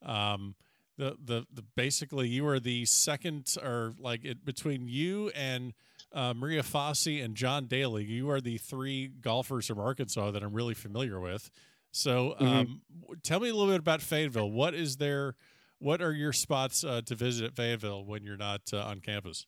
[0.03, 0.55] Um,
[0.97, 5.73] the, the the basically you are the second or like it, between you and
[6.13, 10.53] uh, Maria Fassi and John Daly, you are the three golfers from Arkansas that I'm
[10.53, 11.49] really familiar with.
[11.91, 12.47] So, Mhm.
[12.47, 14.49] um, w- tell me a little bit about Fayetteville.
[14.51, 15.35] What is there?
[15.79, 19.45] What are your spots uh, to visit at Fayetteville when you're not uh, on campus?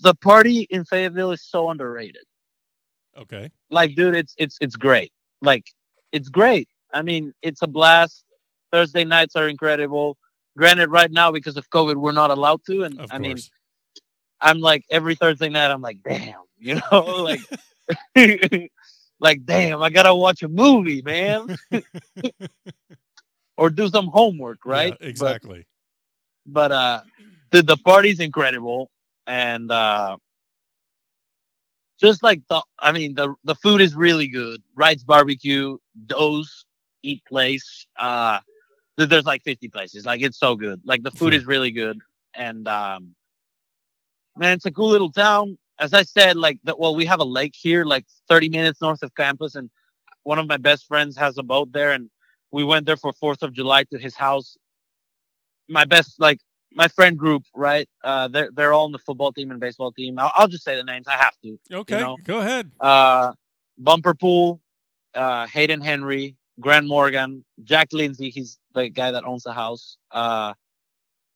[0.00, 2.24] The party in Fayetteville is so underrated.
[3.16, 3.50] Okay.
[3.70, 5.12] Like, dude, it's it's it's great.
[5.42, 5.64] Like,
[6.12, 6.68] it's great.
[6.92, 8.24] I mean, it's a blast.
[8.72, 10.16] Thursday nights are incredible.
[10.56, 13.36] Granted, right now because of COVID, we're not allowed to, and Of I mean.
[14.38, 17.40] I'm like every Thursday night, I'm like, damn, you know, like,
[19.18, 21.56] like, damn, I gotta watch a movie, man,
[23.56, 24.92] or do some homework, right?
[24.92, 25.66] Yeah, But- exactly.
[26.44, 27.00] But, uh,
[27.50, 28.90] the the party's incredible,
[29.26, 30.16] and uh,
[32.00, 34.62] just like the, I mean, the the food is really good.
[34.74, 36.64] Wright's Barbecue, Doe's
[37.02, 38.40] Eat Place, uh,
[38.96, 40.06] there's like 50 places.
[40.06, 40.80] Like it's so good.
[40.84, 41.98] Like the food is really good,
[42.34, 43.14] and um,
[44.36, 45.58] man, it's a cool little town.
[45.78, 46.78] as I said, like that.
[46.78, 49.70] Well, we have a lake here, like 30 minutes north of campus, and
[50.22, 52.08] one of my best friends has a boat there, and
[52.50, 54.56] we went there for Fourth of July to his house.
[55.68, 56.40] My best, like
[56.72, 57.88] my friend group, right?
[58.04, 60.18] Uh, they're they're all in the football team and baseball team.
[60.18, 61.06] I'll, I'll just say the names.
[61.08, 61.58] I have to.
[61.72, 62.16] Okay, you know?
[62.24, 62.70] go ahead.
[62.80, 63.32] Uh,
[63.78, 64.60] Bumper Pool,
[65.14, 68.30] uh, Hayden Henry, Grant Morgan, Jack Lindsay.
[68.30, 69.96] He's the guy that owns the house.
[70.10, 70.54] Uh,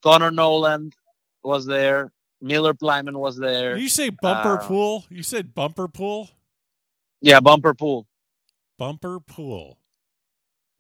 [0.03, 0.95] Connor Noland
[1.43, 2.13] was there.
[2.43, 3.75] Miller Plyman was there.
[3.75, 5.05] Did you say bumper Uh, pool?
[5.11, 6.31] You said bumper pool?
[7.21, 8.07] Yeah, Bumper Pool.
[8.79, 9.79] Bumper pool.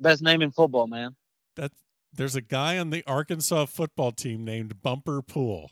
[0.01, 1.15] Best name in football, man.
[1.57, 1.71] That
[2.13, 5.71] there's a guy on the Arkansas football team named Bumper Pool.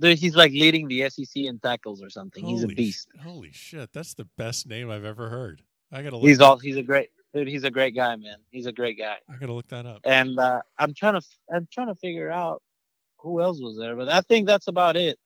[0.00, 2.44] He's like leading the SEC in tackles or something.
[2.44, 3.08] he's a beast.
[3.22, 5.62] holy shit, that's the best name I've ever heard.
[5.90, 6.26] I gotta look.
[6.26, 6.58] He's all.
[6.58, 7.48] He's a great dude.
[7.48, 8.36] He's a great guy, man.
[8.50, 9.16] He's a great guy.
[9.30, 10.00] I gotta look that up.
[10.04, 11.26] And uh, I'm trying to.
[11.52, 12.62] I'm trying to figure out
[13.18, 15.18] who else was there, but I think that's about it.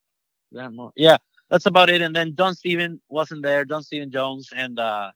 [0.52, 1.16] Grant Mo- Yeah,
[1.48, 2.00] that's about it.
[2.02, 3.64] And then Don Steven wasn't there.
[3.64, 5.10] Don Steven Jones and uh,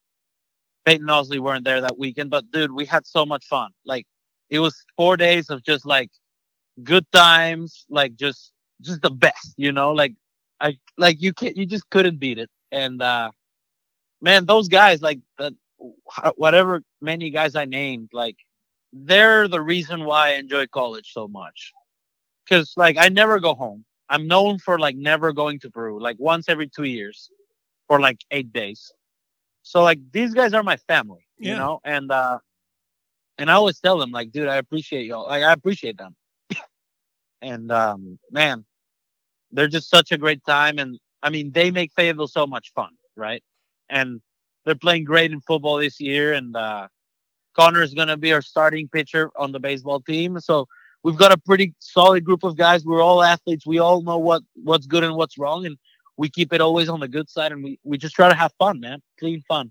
[0.85, 2.31] Peyton Osley weren't there that weekend.
[2.31, 3.71] But dude, we had so much fun.
[3.85, 4.07] Like
[4.51, 6.11] it was four days of just like
[6.83, 9.93] good times, like just just the best, you know.
[9.93, 10.15] Like
[10.61, 12.51] I like you can't you just couldn't beat it.
[12.73, 13.31] And uh,
[14.21, 15.55] man, those guys like the
[16.37, 18.37] whatever many guys I named, like
[18.93, 21.73] they're the reason why I enjoy college so much.
[22.49, 23.85] Cause like I never go home.
[24.09, 27.31] I'm known for like never going to Peru, like once every two years
[27.89, 28.93] for like eight days.
[29.63, 32.39] So like these guys are my family, you know, and uh
[33.39, 35.27] and I always tell them like, dude, I appreciate y'all.
[35.27, 36.15] Like I appreciate them.
[37.43, 38.65] and um man,
[39.53, 42.91] they're just such a great time and I mean they make Fayetteville so much fun,
[43.17, 43.43] right?
[43.89, 44.21] And
[44.65, 46.89] they're playing great in football this year and uh
[47.55, 50.41] Connor is gonna be our starting pitcher on the baseball team.
[50.41, 50.67] So
[51.03, 52.85] we've got a pretty solid group of guys.
[52.85, 53.67] We're all athletes.
[53.67, 55.77] We all know what what's good and what's wrong, and
[56.17, 57.53] we keep it always on the good side.
[57.53, 59.01] And we we just try to have fun, man.
[59.19, 59.71] Clean fun.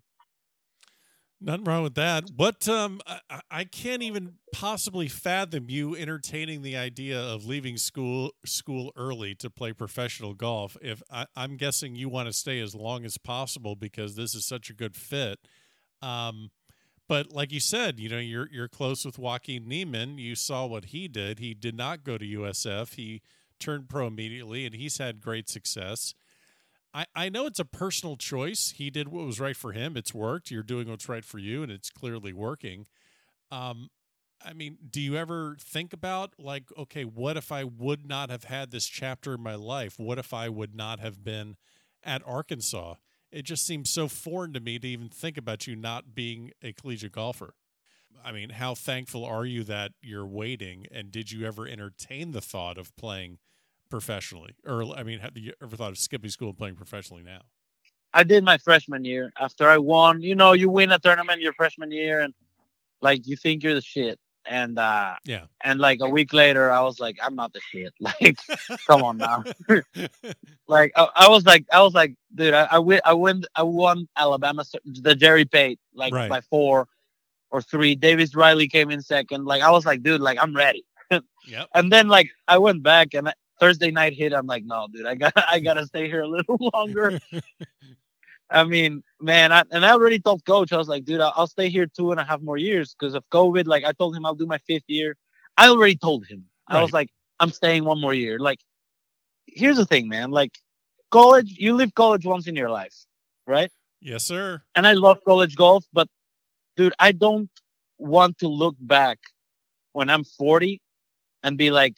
[1.45, 2.23] Nothing wrong with that.
[2.36, 8.32] What um I- I, can't even possibly fathom you entertaining the idea of leaving school
[8.45, 10.77] school early to play professional golf.
[10.82, 14.45] If I, I'm guessing you want to stay as long as possible because this is
[14.45, 15.39] such a good fit.
[16.01, 16.51] Um,
[17.10, 20.17] but like you said, you know you're you're close with Joaquin Niemann.
[20.17, 21.39] You saw what he did.
[21.39, 22.95] He did not go to USF.
[22.95, 23.21] He
[23.60, 26.13] turned pro immediately, and he's had great success.
[26.93, 28.73] I, I know it's a personal choice.
[28.75, 29.97] He did what was right for him.
[29.97, 30.51] It's worked.
[30.51, 32.86] You're doing what's right for you, and it's clearly working.
[33.51, 33.89] Um,
[34.45, 38.43] I mean, do you ever think about like, okay, what if I would not have
[38.43, 39.97] had this chapter in my life?
[39.97, 41.56] What if I would not have been
[42.03, 42.95] at Arkansas?
[43.32, 46.73] It just seems so foreign to me to even think about you not being a
[46.73, 47.56] collegiate golfer.
[48.23, 50.86] I mean, how thankful are you that you're waiting?
[50.91, 53.39] And did you ever entertain the thought of playing
[53.93, 54.56] professionally?
[54.65, 57.41] Or, I mean, have you ever thought of skipping school and playing professionally now?
[58.12, 60.19] I did my freshman year after I won.
[60.23, 62.34] You know, you win a tournament your freshman year, and
[63.03, 64.19] like you think you're the shit.
[64.45, 65.45] And uh Yeah.
[65.63, 67.93] and like a week later, I was like, I'm not the shit.
[68.01, 68.38] Like,
[68.88, 69.43] come on now.
[70.67, 73.63] like I, I was like I was like, dude, I, I win I win I
[73.63, 76.29] won Alabama the Jerry Pate like Right.
[76.29, 76.88] by four
[77.51, 77.93] or three.
[77.95, 79.45] Davis Riley came in second.
[79.45, 80.84] Like I was like, dude, like I'm ready.
[81.47, 81.69] yep.
[81.73, 84.33] And then like I went back and I- Thursday night hit.
[84.33, 87.19] I'm like, no, dude, I got I gotta stay here a little longer.
[88.49, 91.47] I mean, man, I, and I already told coach, I was like, dude, I'll, I'll
[91.47, 93.65] stay here two and a half more years because of COVID.
[93.65, 95.17] Like, I told him I'll do my fifth year.
[95.57, 96.45] I already told him.
[96.67, 98.39] I was like, I'm staying one more year.
[98.39, 98.59] Like,
[99.47, 100.31] here's the thing, man.
[100.31, 100.57] Like,
[101.09, 102.93] college, you live college once in your life,
[103.47, 103.71] right?
[104.03, 104.61] yes, sir.
[104.75, 106.07] And I love college golf, but
[106.75, 107.49] dude, I don't
[107.97, 109.19] want to look back
[109.93, 110.81] when I'm 40
[111.41, 111.95] and be like,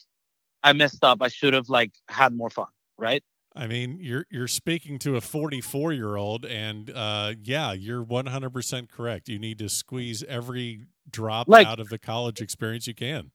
[0.66, 1.22] I messed up.
[1.22, 2.66] I should have like had more fun,
[2.98, 3.22] right?
[3.54, 8.50] I mean, you're you're speaking to a 44 year old, and uh, yeah, you're 100
[8.50, 9.28] percent correct.
[9.28, 13.30] You need to squeeze every drop Like- out of the college experience you can.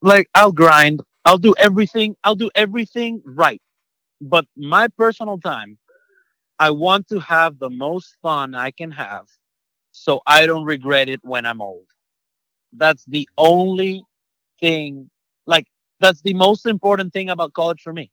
[0.00, 1.02] like I'll grind.
[1.26, 2.16] I'll do everything.
[2.24, 3.60] I'll do everything right.
[4.20, 5.76] But my personal time,
[6.58, 9.26] I want to have the most fun I can have
[9.92, 11.86] so I don't regret it when I'm old.
[12.72, 14.02] That's the only
[14.60, 15.08] thing,
[15.46, 15.66] like,
[16.04, 18.10] that's the most important thing about college for me.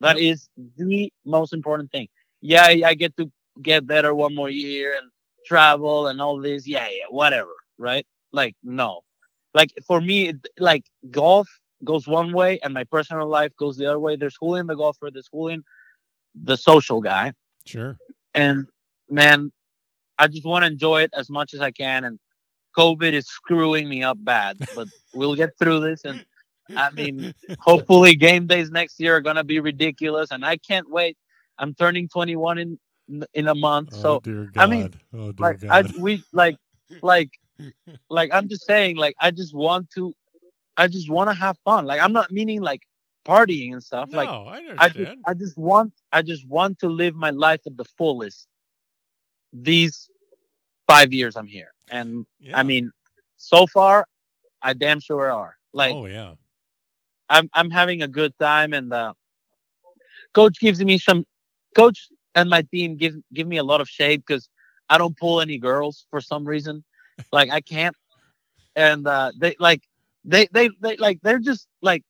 [0.00, 2.08] That is the most important thing.
[2.40, 3.30] Yeah, I get to
[3.62, 5.10] get better one more year and
[5.46, 6.66] travel and all this.
[6.66, 7.54] Yeah, yeah, whatever.
[7.78, 8.06] Right?
[8.32, 9.02] Like, no
[9.54, 11.48] like for me like golf
[11.84, 15.10] goes one way and my personal life goes the other way there's Julian the golfer
[15.12, 15.64] there's Julian
[16.34, 17.32] the social guy
[17.66, 17.96] Sure.
[18.34, 18.66] and
[19.10, 19.52] man
[20.18, 22.18] I just want to enjoy it as much as I can and
[22.76, 26.24] COVID is screwing me up bad but we'll get through this and
[26.76, 31.16] I mean hopefully game days next year are gonna be ridiculous and I can't wait
[31.58, 32.78] I'm turning 21 in
[33.34, 33.90] in a month.
[33.94, 36.56] Oh, so dear I mean, oh, dear like I, we like
[37.02, 37.30] like
[38.10, 40.14] like I'm just saying like I just want to
[40.76, 41.86] I just want to have fun.
[41.86, 42.82] Like I'm not meaning like
[43.26, 44.10] partying and stuff.
[44.10, 45.12] no, like I I just.
[45.26, 48.46] I just want I just want to live my life at the fullest.
[49.52, 50.08] These
[50.86, 52.58] five years I'm here, and yeah.
[52.58, 52.90] I mean,
[53.36, 54.06] so far,
[54.62, 55.56] I damn sure are.
[55.72, 56.34] Like oh yeah.
[57.30, 59.14] I'm I'm having a good time, and uh,
[60.34, 61.24] coach gives me some.
[61.76, 64.48] Coach and my team give give me a lot of shade because
[64.88, 66.84] I don't pull any girls for some reason.
[67.32, 67.96] Like I can't,
[68.76, 69.82] and uh, they like
[70.24, 72.04] they they they like they're just like.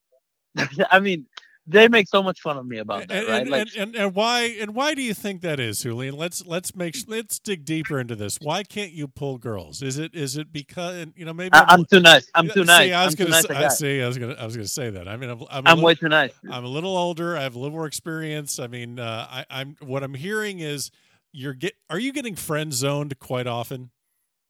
[0.91, 1.27] I mean,
[1.69, 3.43] they make so much fun of me about And, that, right?
[3.43, 6.17] and, Like, and, and, and why and why do you think that is, Julian?
[6.17, 8.39] Let's let's make let's dig deeper into this.
[8.41, 9.83] Why can't you pull girls?
[9.83, 12.29] Is it is it because you know maybe I, I'm too nice.
[12.35, 12.93] I'm too see, nice.
[12.93, 14.03] I was I'm gonna say, I see.
[14.03, 15.07] I was gonna I was gonna say that.
[15.07, 16.33] I mean, I'm I'm, I'm little, way too nice.
[16.51, 17.37] I'm a little older.
[17.37, 18.59] I have a little more experience.
[18.59, 20.91] I mean, uh, I, I'm what I'm hearing is
[21.33, 21.75] you're get.
[21.91, 23.91] Are you getting friend zoned quite often?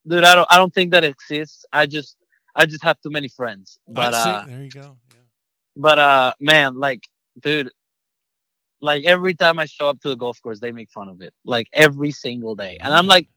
[0.06, 2.16] dude i don't i don't think that exists i just
[2.54, 4.96] i just have too many friends but uh there you go.
[5.12, 5.17] Yeah.
[5.78, 7.08] But uh man like
[7.40, 7.70] dude
[8.80, 11.32] like every time i show up to the golf course they make fun of it
[11.44, 13.28] like every single day and i'm like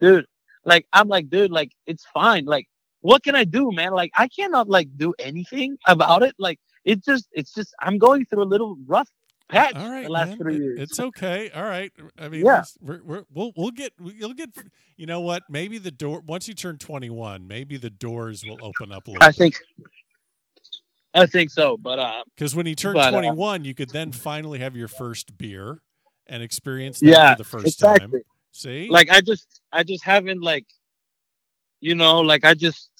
[0.00, 0.24] dude
[0.64, 2.66] like i'm like dude like it's fine like
[3.02, 7.04] what can i do man like i cannot like do anything about it like it
[7.04, 9.10] just it's just i'm going through a little rough
[9.50, 10.38] patch All right, the last man.
[10.38, 11.50] three years It's okay.
[11.50, 11.92] All right.
[12.18, 12.64] I mean, Yeah.
[12.80, 14.48] we're, we're, we'll we'll get you'll get.
[14.96, 15.42] You know what?
[15.50, 19.22] Maybe the door once you turn 21, maybe the doors will open up a little.
[19.28, 19.60] i think
[21.14, 24.12] i think so but uh because when you turn but, uh, 21, you could then
[24.12, 25.80] finally have your first beer
[26.26, 28.22] and experience that yeah for the first exactly time.
[28.52, 30.66] See, like I just I just haven't like
[31.80, 32.90] you know like I just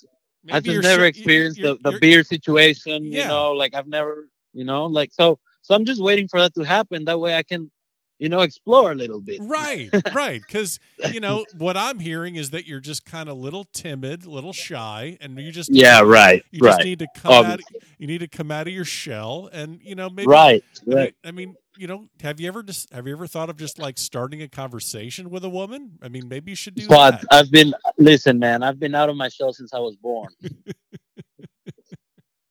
[0.50, 3.22] I Maybe just you're never experienced you're- the, the you're- beer situation Yeah.
[3.22, 6.54] you know like I've never you know like so so I'm just waiting for that
[6.56, 7.70] to happen that way I can
[8.18, 10.40] you know explore a little bit Right, right.
[10.46, 10.78] Because
[11.12, 15.18] you know what I'm hearing is that you're just kind of little timid, little shy,
[15.20, 17.44] and you just yeah right You just need to come out.
[17.44, 17.80] Obviously.
[17.98, 20.28] You need to come out of your shell, and you know maybe.
[20.28, 23.26] right I mean, right I mean, you know, have you ever just have you ever
[23.26, 25.98] thought of just like starting a conversation with a woman?
[26.02, 27.26] I mean, maybe you should do but that.
[27.30, 30.28] I've been listen man I've been out of my shell since I was born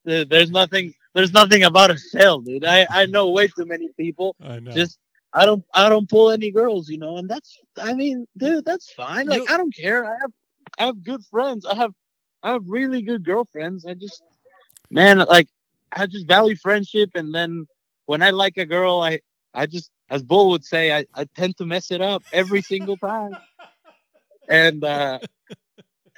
[0.06, 4.36] there's nothing there's nothing about a shell dude I I know way too many people
[4.42, 4.72] I know.
[4.72, 5.00] just
[5.34, 8.92] I don't I don't pull any girls, you know, and that's I mean, dude, that's
[8.92, 9.28] fine.
[9.28, 10.06] Like You- I don't care.
[10.06, 10.32] I have
[10.80, 11.66] I have good friends.
[11.66, 11.94] I have
[12.44, 13.86] I have really good girlfriends.
[13.86, 14.24] I just
[14.90, 15.48] man, like
[15.92, 17.68] I just value friendship and then
[18.06, 19.20] when I like a girl, I
[19.54, 22.98] I just as Bull would say, I, I tend to mess it up every single
[22.98, 23.38] time.
[24.48, 25.20] And uh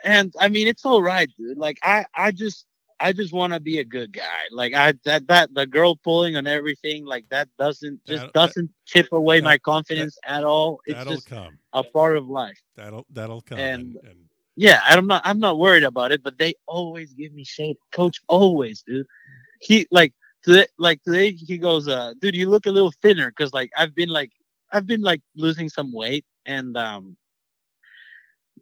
[0.03, 1.57] and I mean it's all right, dude.
[1.57, 2.66] Like I I just
[2.99, 4.23] I just want to be a good guy.
[4.51, 8.69] Like I that that the girl pulling on everything like that doesn't just That- doesn't
[8.85, 10.79] chip away that- my confidence at all.
[10.85, 11.57] It's that'll just come.
[11.73, 12.59] a part of life.
[12.75, 13.59] That'll that'll come.
[13.59, 14.19] and- and,
[14.55, 17.75] Yeah, I'm not I'm not worried about it, but they always give me shade.
[17.91, 19.05] Coach always, dude.
[19.59, 23.51] He like today like today he goes, uh, dude, you look a little thinner because
[23.53, 24.31] like I've been like
[24.71, 27.17] I've been like losing some weight and um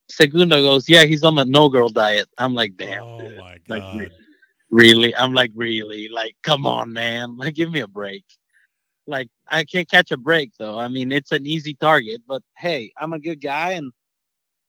[0.10, 2.28] Segundo goes, Yeah, he's on a no girl diet.
[2.38, 3.04] I'm like, damn.
[3.04, 3.38] oh dude.
[3.38, 4.12] my Like, god.
[4.74, 8.24] Really i'm like really like come on man like give me a break
[9.06, 12.92] like i can't catch a break though i mean it's an easy target but hey
[12.98, 13.92] i'm a good guy and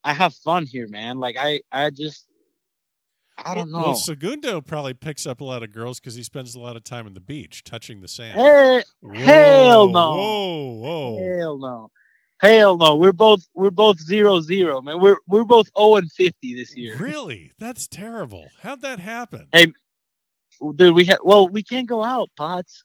[0.05, 2.27] i have fun here man like i i just
[3.39, 6.55] i don't know Well, Segundo probably picks up a lot of girls because he spends
[6.55, 8.39] a lot of time on the beach, touching the sand.
[8.39, 8.85] hey,
[9.25, 10.11] hell no.
[10.17, 11.19] Whoa, whoa.
[11.39, 11.91] hell no
[12.41, 16.55] hell no we're both we're both zero zero man we're we're both 0 and 50
[16.55, 17.53] this year Really?
[17.59, 18.49] That's terrible.
[18.63, 19.47] How'd that happen?
[19.53, 19.73] Hey,
[20.77, 22.85] dude we have well we can't go out pots.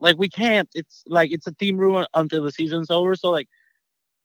[0.00, 0.68] Like we can't.
[0.74, 3.14] It's like it's a team rule until the season's over.
[3.14, 3.48] So like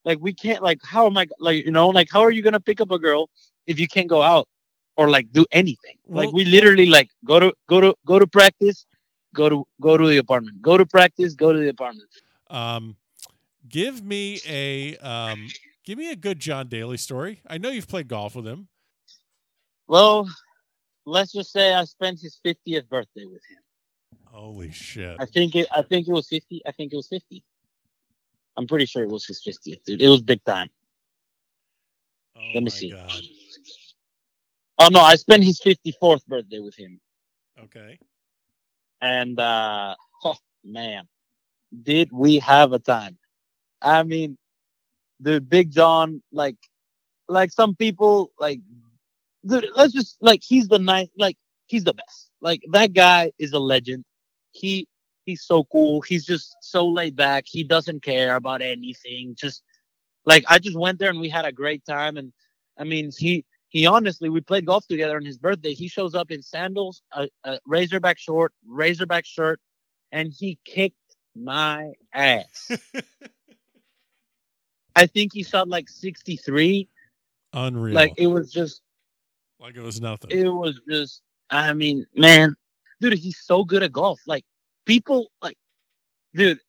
[0.05, 2.59] like we can't like how am i like you know like how are you gonna
[2.59, 3.29] pick up a girl
[3.67, 4.47] if you can't go out
[4.95, 5.97] or like do anything?
[6.07, 8.85] Like we literally like go to go to go to practice
[9.33, 10.61] go to go to the apartment.
[10.61, 12.09] Go to practice go to the apartment.
[12.49, 12.95] Um,
[13.69, 15.47] give me a um,
[15.85, 17.41] give me a good John Daly story.
[17.47, 18.67] I know you've played golf with him.
[19.87, 20.27] well
[21.07, 23.59] let's just say i spent his 50th birthday with him
[24.25, 25.17] Holy shit!
[25.19, 27.43] i think it i think it was 50 i think it was 50
[28.57, 30.69] i'm pretty sure it was his 50th dude it was big time
[32.37, 32.91] Oh let me see.
[32.91, 33.11] God.
[34.79, 36.99] Oh no, I spent his 54th birthday with him.
[37.63, 37.97] Okay.
[39.01, 41.07] And uh oh man,
[41.83, 43.17] did we have a time.
[43.81, 44.37] I mean,
[45.19, 46.57] the Big John, like
[47.27, 48.59] like some people like
[49.47, 51.37] dude, let's just like he's the nice like
[51.67, 52.29] he's the best.
[52.41, 54.03] Like that guy is a legend.
[54.51, 54.87] He
[55.25, 56.01] he's so cool.
[56.01, 57.45] He's just so laid back.
[57.47, 59.35] He doesn't care about anything.
[59.37, 59.63] Just
[60.25, 62.17] like I just went there and we had a great time.
[62.17, 62.33] And
[62.77, 65.73] I mean, he he honestly, we played golf together on his birthday.
[65.73, 69.59] He shows up in sandals, a, a razorback short, razorback shirt,
[70.11, 70.95] and he kicked
[71.35, 72.71] my ass.
[74.95, 76.87] I think he shot like 63.
[77.53, 77.93] Unreal.
[77.93, 78.81] Like it was just
[79.59, 80.31] like it was nothing.
[80.31, 82.55] It was just I mean, man,
[83.01, 84.19] dude, he's so good at golf.
[84.25, 84.43] Like
[84.85, 85.57] people like
[86.33, 86.59] dude,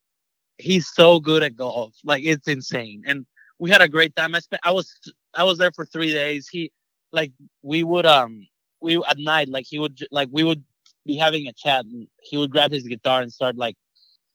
[0.59, 1.95] he's so good at golf.
[2.05, 3.03] Like it's insane.
[3.07, 3.27] And
[3.59, 4.35] we had a great time.
[4.35, 4.95] I spent I was
[5.35, 6.49] I was there for 3 days.
[6.49, 6.73] He
[7.13, 7.33] like
[7.63, 8.47] we would um
[8.81, 10.63] we at night like he would like we would
[11.07, 13.77] be having a chat and he would grab his guitar and start like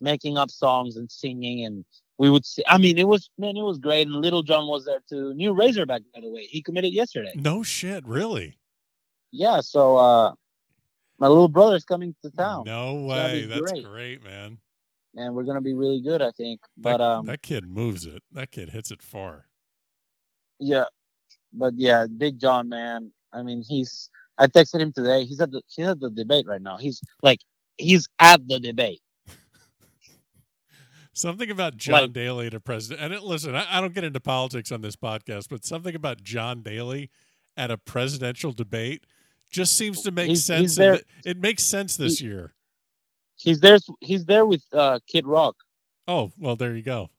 [0.02, 1.86] making up songs and singing and
[2.18, 4.86] we would see i mean it was man it was great and little john was
[4.86, 8.58] there too new razorback by the way he committed yesterday no shit really
[9.32, 10.32] yeah so uh
[11.20, 13.86] my little brother's coming to town no way that's great.
[13.86, 14.24] great.
[14.24, 14.58] man
[15.16, 18.22] and we're gonna be really good i think but that, um that kid moves it
[18.32, 19.48] that kid hits it far
[20.60, 20.86] yeah
[21.54, 23.12] but yeah, Big John, man.
[23.32, 24.10] I mean, he's.
[24.38, 25.26] I texted him today.
[25.26, 26.78] He's at the he's at the debate right now.
[26.78, 27.40] He's like
[27.78, 29.02] he's at the debate.
[31.14, 33.02] Something about John like, Daly to president.
[33.02, 36.24] And it, listen, I, I, don't get into politics on this podcast, but something about
[36.24, 37.10] John Daly
[37.56, 39.06] at a presidential debate
[39.52, 40.62] just seems to make he's, sense.
[40.62, 42.54] He's there, it makes sense this he, year.
[43.36, 43.78] He's there.
[44.02, 45.56] He's there with uh, Kid Rock.
[46.08, 47.10] Oh well, there you go.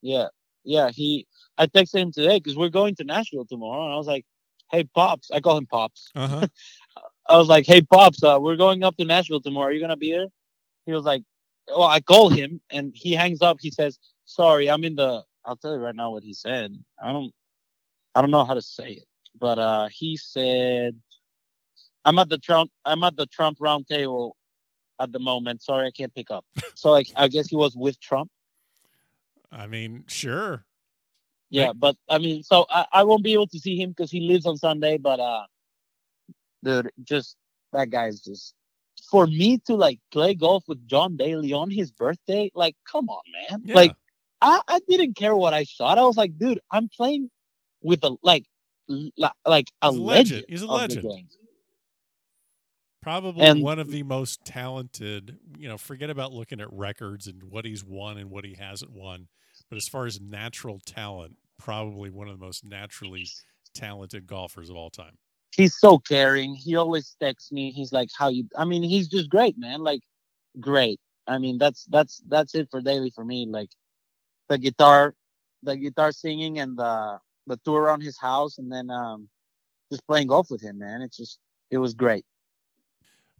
[0.00, 0.28] Yeah,
[0.64, 0.90] yeah.
[0.90, 1.26] He
[1.58, 4.24] I texted him today because we're going to Nashville tomorrow, and I was like,
[4.70, 6.10] "Hey, pops," I call him pops.
[6.14, 6.46] Uh-huh.
[7.28, 9.68] I was like, "Hey, pops, uh, we're going up to Nashville tomorrow.
[9.68, 10.26] Are you gonna be there?"
[10.86, 11.22] He was like,
[11.68, 13.58] "Well, I call him, and he hangs up.
[13.60, 16.72] He says, "Sorry, I'm in the." I'll tell you right now what he said.
[17.02, 17.32] I don't,
[18.14, 19.04] I don't know how to say it,
[19.38, 20.96] but uh, he said,
[22.04, 22.70] "I'm at the Trump.
[22.84, 24.32] I'm at the Trump roundtable
[25.00, 25.62] at the moment.
[25.62, 26.44] Sorry, I can't pick up."
[26.74, 28.30] so, like, I guess he was with Trump.
[29.50, 30.64] I mean, sure.
[31.50, 34.20] Yeah, but I mean, so I, I won't be able to see him because he
[34.20, 34.96] lives on Sunday.
[34.96, 35.44] But uh,
[36.64, 37.36] dude, just
[37.74, 38.54] that guy's just
[39.12, 42.50] for me to like play golf with John Daly on his birthday.
[42.54, 43.60] Like, come on, man.
[43.66, 43.74] Yeah.
[43.74, 43.94] Like,
[44.40, 45.98] I I didn't care what I shot.
[45.98, 47.30] I was like, dude, I'm playing
[47.82, 48.46] with a like
[48.88, 50.00] like a, He's a legend.
[50.00, 50.44] legend.
[50.48, 51.28] He's a legend.
[53.02, 55.36] Probably and, one of the most talented.
[55.58, 58.92] You know, forget about looking at records and what he's won and what he hasn't
[58.92, 59.28] won.
[59.68, 63.28] But as far as natural talent, probably one of the most naturally
[63.74, 65.18] talented golfers of all time.
[65.54, 66.54] He's so caring.
[66.54, 67.70] He always texts me.
[67.72, 69.80] He's like, "How you?" I mean, he's just great, man.
[69.80, 70.00] Like,
[70.60, 70.98] great.
[71.26, 73.46] I mean, that's that's that's it for Daly for me.
[73.46, 73.70] Like,
[74.48, 75.14] the guitar,
[75.62, 79.28] the guitar singing, and the the tour around his house, and then um,
[79.90, 81.02] just playing golf with him, man.
[81.02, 81.38] It's just
[81.70, 82.24] it was great.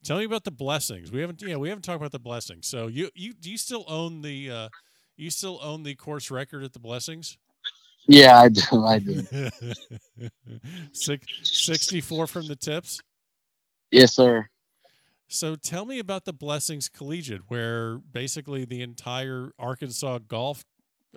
[0.05, 1.13] Tell me about the blessings.
[1.13, 2.67] We haven't yeah we haven't talked about the blessings.
[2.67, 4.69] So you you do you still own the uh,
[5.17, 7.39] you still own the course record at the blessings?
[8.07, 8.85] Yeah, I do.
[8.85, 9.23] I do.
[10.93, 13.03] Six, 64 from the tips?
[13.91, 14.49] Yes, sir.
[15.29, 20.65] So tell me about the Blessings Collegiate, where basically the entire Arkansas golf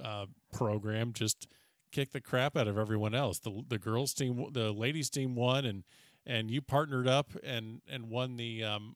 [0.01, 1.47] uh, program just
[1.91, 3.39] kicked the crap out of everyone else.
[3.39, 5.83] The the girls team, the ladies team won, and
[6.25, 8.95] and you partnered up and and won the um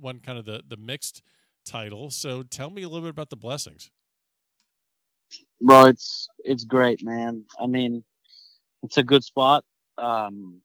[0.00, 1.22] won kind of the the mixed
[1.64, 2.10] title.
[2.10, 3.90] So tell me a little bit about the Blessings
[5.60, 7.44] bro, it's it's great, man.
[7.58, 8.04] I mean,
[8.82, 9.64] it's a good spot.
[9.98, 10.60] Um,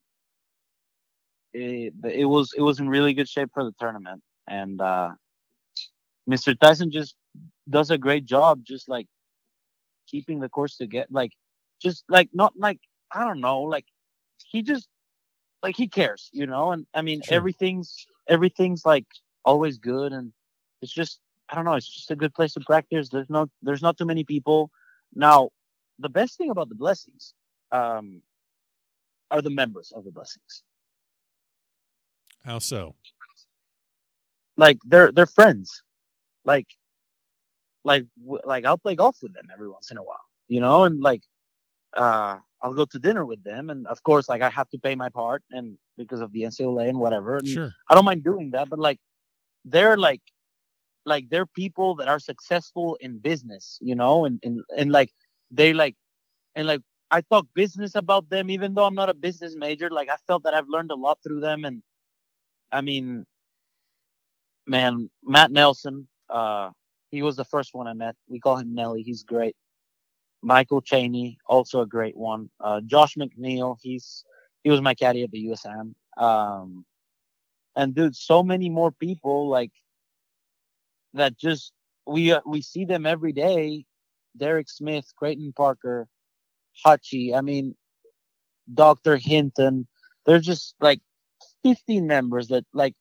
[1.52, 5.10] it, it was it was in really good shape for the tournament, and uh,
[6.28, 6.58] Mr.
[6.58, 7.14] Tyson just
[7.68, 9.06] does a great job, just like
[10.06, 11.32] keeping the course together, like
[11.80, 12.80] just like not like
[13.12, 13.86] I don't know, like
[14.46, 14.88] he just
[15.62, 16.72] like he cares, you know.
[16.72, 17.36] And I mean, sure.
[17.36, 19.06] everything's everything's like
[19.44, 20.32] always good, and
[20.82, 21.74] it's just I don't know.
[21.74, 23.08] It's just a good place to practice.
[23.08, 24.70] There's not there's not too many people.
[25.14, 25.50] Now,
[25.98, 27.34] the best thing about the blessings
[27.72, 28.22] um,
[29.30, 30.62] are the members of the blessings.
[32.44, 32.94] How so?
[34.56, 35.82] Like they're they're friends.
[36.44, 36.66] Like,
[37.84, 38.06] like
[38.44, 41.22] like I'll play golf with them every once in a while, you know, and like
[41.96, 44.94] uh, I'll go to dinner with them, and of course, like I have to pay
[44.94, 47.38] my part, and because of the NCAA and whatever.
[47.38, 47.72] And sure.
[47.88, 49.00] I don't mind doing that, but like
[49.64, 50.22] they're like
[51.06, 55.12] like they're people that are successful in business, you know, and and, and like
[55.50, 55.96] they like
[56.54, 59.90] and like I talk business about them even though I'm not a business major.
[59.90, 61.82] Like I felt that I've learned a lot through them and
[62.72, 63.24] I mean
[64.66, 66.70] man, Matt Nelson, uh
[67.10, 68.16] he was the first one I met.
[68.28, 69.02] We call him Nelly.
[69.02, 69.56] He's great.
[70.42, 72.50] Michael Cheney, also a great one.
[72.60, 74.24] Uh, Josh McNeil, he's
[74.64, 75.94] he was my caddy at the USAM.
[76.16, 76.84] Um,
[77.76, 79.72] and dude, so many more people like
[81.16, 81.72] that just
[82.06, 83.84] we uh, we see them every day.
[84.36, 86.08] Derek Smith, Creighton Parker,
[86.84, 87.34] Hachi.
[87.34, 87.74] I mean,
[88.72, 89.86] Doctor Hinton.
[90.24, 91.00] They're just like
[91.62, 92.94] 15 members that like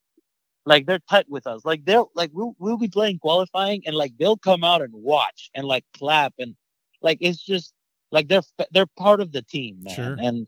[0.66, 1.64] like they're tight with us.
[1.66, 5.50] Like they'll like we'll we'll be playing qualifying and like they'll come out and watch
[5.54, 6.56] and like clap and
[7.02, 7.74] like it's just
[8.12, 8.42] like they're
[8.72, 9.96] they're part of the team, man.
[9.96, 10.18] Sure.
[10.20, 10.48] And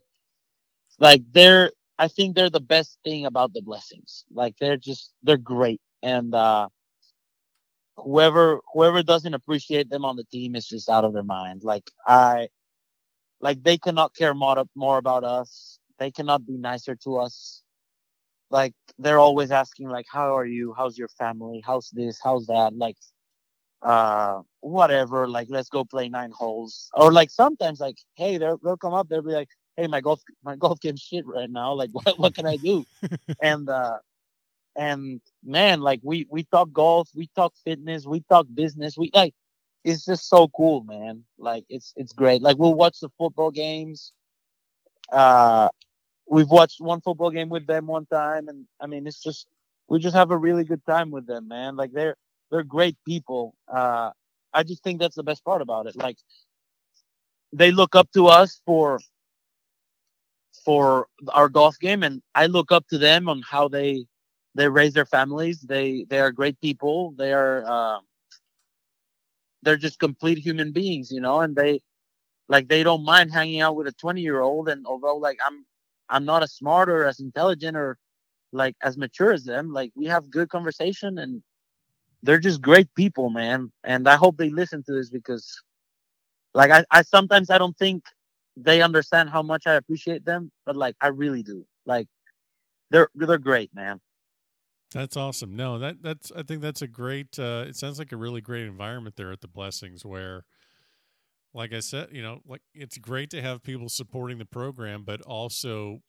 [0.98, 4.24] like they're I think they're the best thing about the blessings.
[4.32, 6.68] Like they're just they're great and uh
[8.02, 11.62] whoever whoever doesn't appreciate them on the team is just out of their mind.
[11.64, 12.48] Like I
[13.40, 15.78] like they cannot care more more about us.
[15.98, 17.62] They cannot be nicer to us.
[18.50, 20.74] Like they're always asking like how are you?
[20.76, 21.62] How's your family?
[21.64, 22.18] How's this?
[22.22, 22.76] How's that?
[22.76, 22.96] Like
[23.82, 25.28] uh whatever.
[25.28, 26.90] Like let's go play nine holes.
[26.94, 30.20] Or like sometimes like hey they'll, they'll come up they'll be like hey my golf
[30.44, 31.72] my golf game's shit right now.
[31.74, 32.84] Like what, what can i do?
[33.42, 33.98] And uh
[34.78, 39.34] and man like we we talk golf we talk fitness we talk business we like
[39.84, 44.12] it's just so cool man like it's it's great like we'll watch the football games
[45.12, 45.68] uh
[46.28, 49.46] we've watched one football game with them one time, and I mean, it's just
[49.88, 51.76] we just have a really good time with them, man.
[51.76, 52.16] Like they're
[52.50, 53.54] they're great people.
[53.72, 54.10] Uh,
[54.54, 55.96] I just think that's the best part about it.
[55.96, 56.18] Like
[57.52, 59.00] they look up to us for
[60.64, 64.06] for our golf game, and I look up to them on how they
[64.58, 65.62] they raise their families.
[65.62, 67.14] They they are great people.
[67.18, 68.00] They are uh,
[69.62, 71.80] they're just complete human beings, you know, and they
[72.48, 75.66] like they don't mind hanging out with a 20 year old and although like i'm
[76.10, 77.98] I'm not as smart or as intelligent or
[78.52, 79.72] like as mature as them.
[79.72, 81.42] Like we have good conversation and
[82.22, 83.72] they're just great people, man.
[83.84, 85.62] And I hope they listen to this because
[86.54, 88.04] like I, I sometimes I don't think
[88.56, 91.66] they understand how much I appreciate them, but like I really do.
[91.86, 92.08] Like
[92.90, 94.00] they're they're great, man.
[94.92, 95.54] That's awesome.
[95.54, 98.64] No, that that's I think that's a great uh it sounds like a really great
[98.66, 100.44] environment there at the Blessings where
[101.54, 105.20] like I said, you know, like it's great to have people supporting the program, but
[105.22, 106.00] also,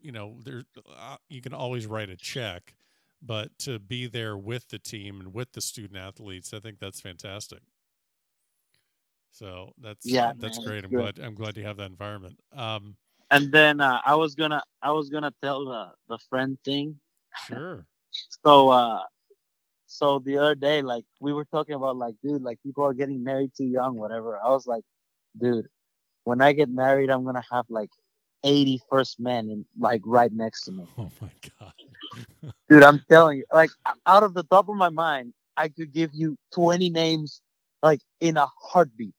[0.00, 0.64] you know, there
[0.96, 2.74] uh, you can always write a check,
[3.22, 7.00] but to be there with the team and with the student athletes, I think that's
[7.00, 7.60] fantastic.
[9.30, 10.84] So that's yeah, that's man, great.
[10.84, 10.94] I'm good.
[10.94, 12.38] glad I'm glad you have that environment.
[12.52, 12.96] Um,
[13.30, 17.00] And then uh, I was gonna I was gonna tell the the friend thing.
[17.34, 17.86] sure.
[18.44, 19.00] So uh
[19.86, 23.22] so the other day, like we were talking about like, dude, like people are getting
[23.22, 24.38] married too young, whatever.
[24.42, 24.84] I was like,
[25.38, 25.66] dude,
[26.24, 27.90] when I get married, I'm gonna have like
[28.44, 30.86] 80 first men in like right next to me.
[30.98, 31.72] Oh my god.
[32.68, 33.70] Dude, I'm telling you, like
[34.06, 37.40] out of the top of my mind, I could give you 20 names
[37.82, 39.14] like in a heartbeat.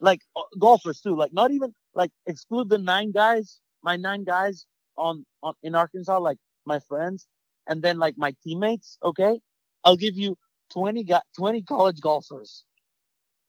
[0.00, 0.20] Like
[0.58, 5.54] golfers too, like not even like exclude the nine guys, my nine guys on, on
[5.62, 7.26] in Arkansas, like my friends,
[7.68, 9.40] and then like my teammates, okay?
[9.84, 10.36] I'll give you
[10.72, 12.64] 20 guy, 20 college golfers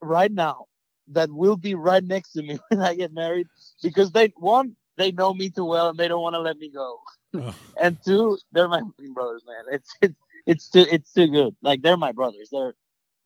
[0.02, 0.66] right now
[1.12, 3.48] that will be right next to me when I get married
[3.82, 6.70] because they one they know me too well and they don't want to let me
[6.72, 7.00] go.
[7.36, 8.82] Oh, And two, they're my
[9.14, 9.64] brothers, man.
[9.72, 10.16] It's it's
[10.46, 11.56] it's too it's too good.
[11.62, 12.50] Like they're my brothers.
[12.52, 12.74] They're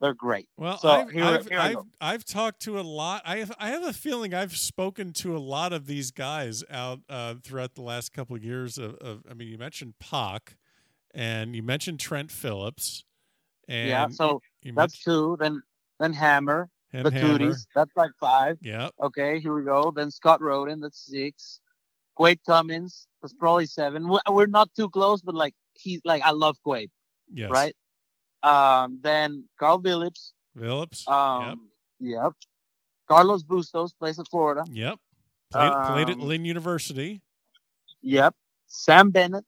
[0.02, 0.48] they're great.
[0.58, 1.78] Well, So, I've here- I've, here I've.
[2.02, 3.22] I've talked to a lot.
[3.26, 7.00] I have I have a feeling I've spoken to a lot of these guys out
[7.10, 8.78] uh, throughout the last couple of years.
[8.78, 10.58] Of, of I mean, you mentioned Pak,
[11.14, 13.04] and you mentioned Trent Phillips,
[13.68, 14.08] and yeah.
[14.10, 15.38] So you that's two.
[15.40, 15.62] Then
[16.00, 17.38] then Hammer, the Hammer.
[17.40, 17.66] Tooties.
[17.76, 18.58] That's like five.
[18.62, 19.92] Yeah, Okay, here we go.
[19.96, 20.80] Then Scott Roden.
[20.80, 21.60] That's six.
[22.16, 23.08] Quade Cummins.
[23.22, 24.08] That's probably seven.
[24.08, 26.90] We- We're not too close, but like he's like I love Quade,
[27.34, 27.76] yes, right?
[28.44, 29.00] Um.
[29.02, 30.34] Then Carl Phillips.
[30.60, 31.08] Phillips.
[31.08, 31.70] Um.
[32.00, 32.34] Yep.
[33.08, 34.64] Carlos Bustos plays at Florida.
[34.72, 34.98] yep,
[35.54, 35.74] yep.
[35.74, 37.22] Played, played at um, Lynn University,
[38.02, 38.34] Yep.
[38.68, 39.46] Sam Bennett.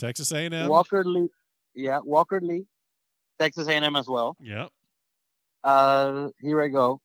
[0.00, 0.68] Texas A and M.
[0.68, 1.28] Walker Lee.
[1.74, 2.66] Yeah, Walker Lee.
[3.38, 4.36] Texas A&M as well.
[4.40, 4.68] Yep.
[5.64, 7.00] Uh, here I go.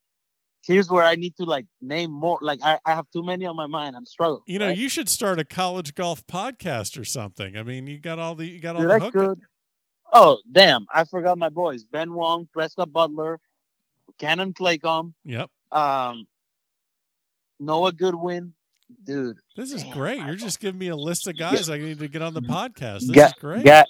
[0.65, 2.39] Here's where I need to like name more.
[2.41, 3.95] Like I, I have too many on my mind.
[3.95, 4.41] I'm struggling.
[4.47, 4.77] You know, right?
[4.77, 7.55] you should start a college golf podcast or something.
[7.55, 9.39] I mean, you got all the you got all Dude, the hook.
[10.11, 10.87] Oh damn!
[10.93, 11.83] I forgot my boys.
[11.83, 13.39] Ben Wong, Prescott Butler,
[14.17, 15.49] Cannon Claycomb, Yep.
[15.71, 16.25] um,
[17.59, 18.53] Noah Goodwin.
[19.03, 20.19] Dude, This is Damn, great.
[20.19, 23.01] You're just giving me a list of guys I need to get on the podcast.
[23.01, 23.63] This Ga- is great.
[23.65, 23.83] Ga-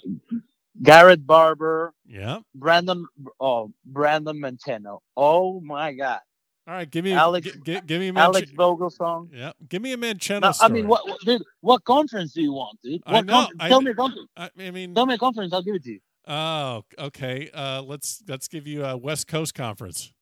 [0.82, 2.40] Garrett Barber, yeah.
[2.54, 3.06] Brandon.
[3.40, 5.00] Oh, Brandon Montano.
[5.16, 6.20] Oh my God,
[6.68, 6.90] All right.
[6.90, 9.28] Give me Alex- gi- gi- give me a Alex Manche- Vogelsong.
[9.32, 9.52] Yeah.
[9.68, 11.42] Give me a Mancheno No, I mean, what, what, dude?
[11.62, 13.02] What conference do you want, dude?
[13.06, 13.56] I know, conference?
[13.62, 14.28] I Tell me a conference.
[14.36, 15.52] I, I mean, Tell me a conference.
[15.54, 16.00] I'll give it to you.
[16.28, 17.48] oh, okay.
[17.54, 20.12] Uh, let's let's give you a West Coast conference.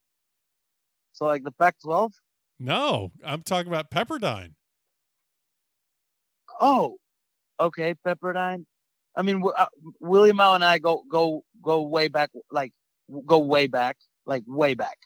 [1.12, 2.12] So like the Pac-12.
[2.61, 4.53] No, I'm talking about Pepperdine.
[6.61, 6.97] Oh,
[7.59, 8.65] okay, Pepperdine.
[9.17, 9.67] I mean, uh,
[10.01, 12.31] William Mouw and I go go go way back.
[12.51, 12.73] Like
[13.27, 13.97] go way back,
[14.27, 14.99] like way back.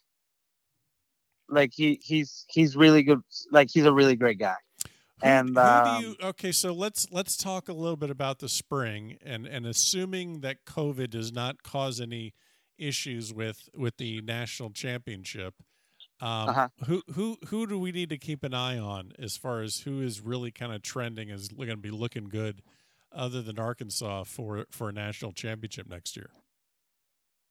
[1.49, 3.21] Like he he's he's really good.
[3.51, 4.57] Like he's a really great guy.
[5.21, 6.17] And, who um, you?
[6.23, 10.65] Okay, so let's let's talk a little bit about the spring, and and assuming that
[10.65, 12.35] COVID does not cause any
[12.79, 15.55] issues with with the national championship,
[16.21, 16.69] um, Uh-huh.
[16.87, 20.01] who who who do we need to keep an eye on as far as who
[20.01, 22.63] is really kind of trending is going to be looking good,
[23.13, 26.31] other than Arkansas for for a national championship next year?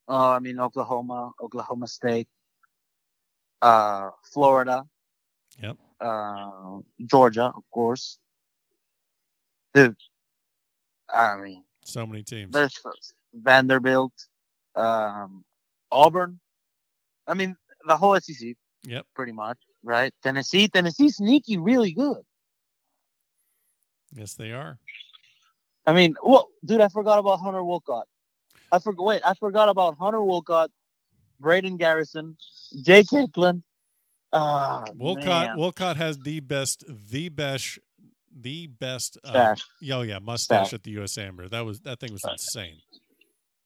[0.08, 2.28] Oh, I mean Oklahoma, Oklahoma State,
[3.62, 4.86] uh, Florida.
[5.62, 5.78] Yep.
[6.00, 8.20] Uh, Georgia, of course.
[9.74, 9.96] Dude,
[11.14, 12.52] I mean, So many teams.
[12.54, 12.80] there's
[13.34, 14.14] Vanderbilt,
[14.76, 15.44] um,
[15.92, 16.40] Auburn.
[17.28, 17.56] I mean,
[17.88, 19.06] the whole SEC, Yep.
[19.16, 20.14] pretty much, right?
[20.24, 22.22] Tennessee, Tennessee, sneaky, really good.
[24.14, 24.80] Yes, they are.
[25.86, 28.08] I mean, well, dude, I forgot about Hunter Wolcott.
[28.72, 29.04] I forgot.
[29.06, 30.70] Wait, I forgot about Hunter Wolcott,
[31.40, 32.38] Braden Garrison,
[32.84, 33.64] Jake Hicklin.
[34.34, 35.58] Ah, Wolcott man.
[35.58, 37.80] Wolcott has the best, the best,
[38.36, 39.18] the best.
[39.24, 39.56] Uh,
[39.94, 40.74] oh yeah, mustache Stash.
[40.74, 41.18] at the U.S.
[41.18, 41.48] Amber.
[41.48, 42.80] That was that thing was insane.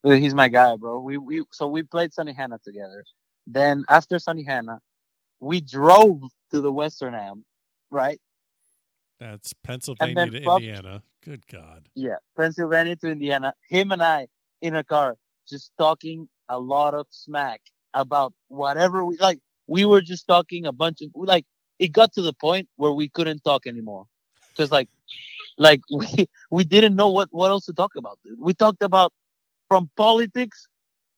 [0.04, 1.00] He's my guy, bro.
[1.00, 3.04] We we so we played Sunnehanna together.
[3.46, 4.78] Then after Sunnehanna,
[5.40, 7.44] we drove to the Western Am,
[7.90, 8.20] right?
[9.18, 11.02] That's Pennsylvania to from- Indiana.
[11.24, 11.88] Good God.
[11.94, 13.54] Yeah, Pennsylvania to Indiana.
[13.68, 14.26] Him and I
[14.60, 15.16] in a car,
[15.48, 17.60] just talking a lot of smack
[17.94, 19.38] about whatever we like.
[19.68, 21.46] We were just talking a bunch of like.
[21.78, 24.06] It got to the point where we couldn't talk anymore,
[24.50, 24.88] because like,
[25.58, 28.18] like we we didn't know what what else to talk about.
[28.24, 28.38] Dude.
[28.40, 29.12] We talked about
[29.68, 30.66] from politics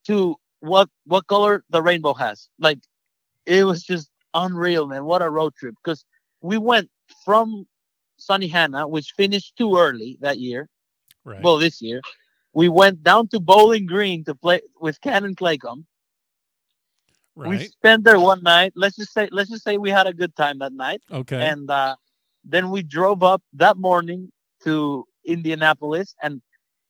[0.07, 2.49] to what what color the rainbow has.
[2.59, 2.79] Like,
[3.47, 5.05] it was just unreal, man.
[5.05, 5.75] What a road trip!
[5.83, 6.05] Because
[6.41, 6.91] we went
[7.25, 7.67] from
[8.19, 10.69] Sunnehanna, which finished too early that year.
[11.25, 11.43] Right.
[11.43, 12.01] Well, this year,
[12.53, 15.85] we went down to Bowling Green to play with Cannon Claycomb.
[17.37, 18.73] We spent there one night.
[18.77, 21.41] Let's just say, let's just say we had a good time that night, Okay.
[21.45, 21.97] and uh,
[22.45, 24.31] then we drove up that morning
[24.63, 26.41] to Indianapolis, and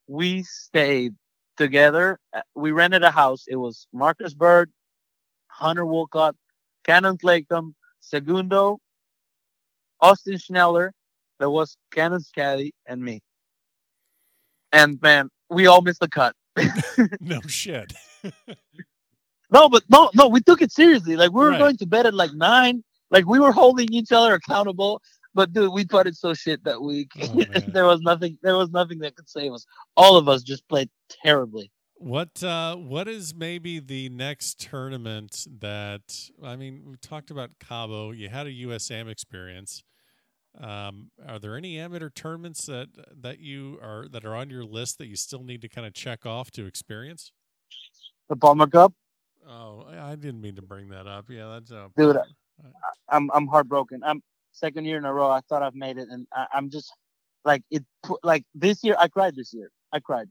[0.07, 1.15] we stayed
[1.57, 2.19] together.
[2.33, 3.45] Uh, We rented a house.
[3.49, 4.71] It was Marcus Bird,
[5.49, 6.35] Hunter Wolcott,
[6.85, 8.79] Cannon Claycomb, Segundo,
[10.01, 10.91] Austin Schneller.
[11.39, 13.21] There was Cannon caddy and me.
[14.73, 16.35] And man, we all missed the cut.
[17.21, 17.93] no shit.
[19.51, 21.17] No, but no, no, we took it seriously.
[21.17, 21.59] Like we were Right.
[21.59, 22.83] going to bed at like nine.
[23.11, 25.01] Like we were holding each other accountable.
[25.35, 27.13] But dude, we putted so shit that week.
[27.25, 28.39] Oh, there was nothing.
[28.43, 29.67] There was nothing that could save us.
[29.97, 31.71] All of us just played terribly.
[31.97, 38.11] What uh what is maybe the next tournament that I mean we talked about Cabo,
[38.11, 39.83] you had a USAM experience.
[40.61, 42.89] Um are there any amateur tournaments that
[43.23, 45.95] that you are that are on your list that you still need to kind of
[45.95, 47.33] check off to experience?
[48.29, 48.93] The Palmer Cup,
[49.49, 51.27] Oh, I didn't mean to bring that up.
[51.29, 52.19] Yeah, that's uh, Dude,
[53.09, 54.03] I'm I'm heartbroken.
[54.05, 54.23] I'm
[54.55, 55.31] second year in a row.
[55.31, 56.93] I thought I've made it, and I, I'm just
[57.45, 57.85] like it.
[58.23, 59.37] Like this year, I cried.
[59.37, 60.29] This year, I cried.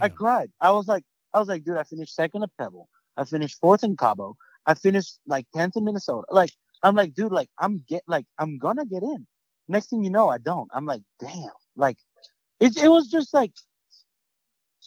[0.00, 0.50] I cried.
[0.60, 2.88] I was like, I was like, dude, I finished second at Pebble.
[3.16, 4.36] I finished fourth in Cabo.
[4.66, 6.26] I finished like tenth in Minnesota.
[6.30, 6.50] Like,
[6.82, 9.26] I'm like, dude, like I'm get like I'm gonna get in.
[9.68, 10.68] Next thing you know, I don't.
[10.72, 11.50] I'm like, damn.
[11.76, 11.98] Like,
[12.60, 13.52] it it was just like,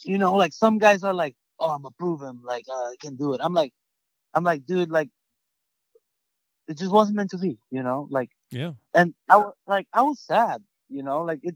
[0.03, 1.83] you know, like some guys are like, oh, I'm
[2.27, 2.41] him.
[2.43, 3.41] Like, uh, I can do it.
[3.43, 3.73] I'm like,
[4.33, 5.09] I'm like, dude, like,
[6.67, 7.59] it just wasn't meant to be.
[7.71, 8.73] You know, like Yeah.
[8.93, 11.55] and I was like, I was sad, you know, like it,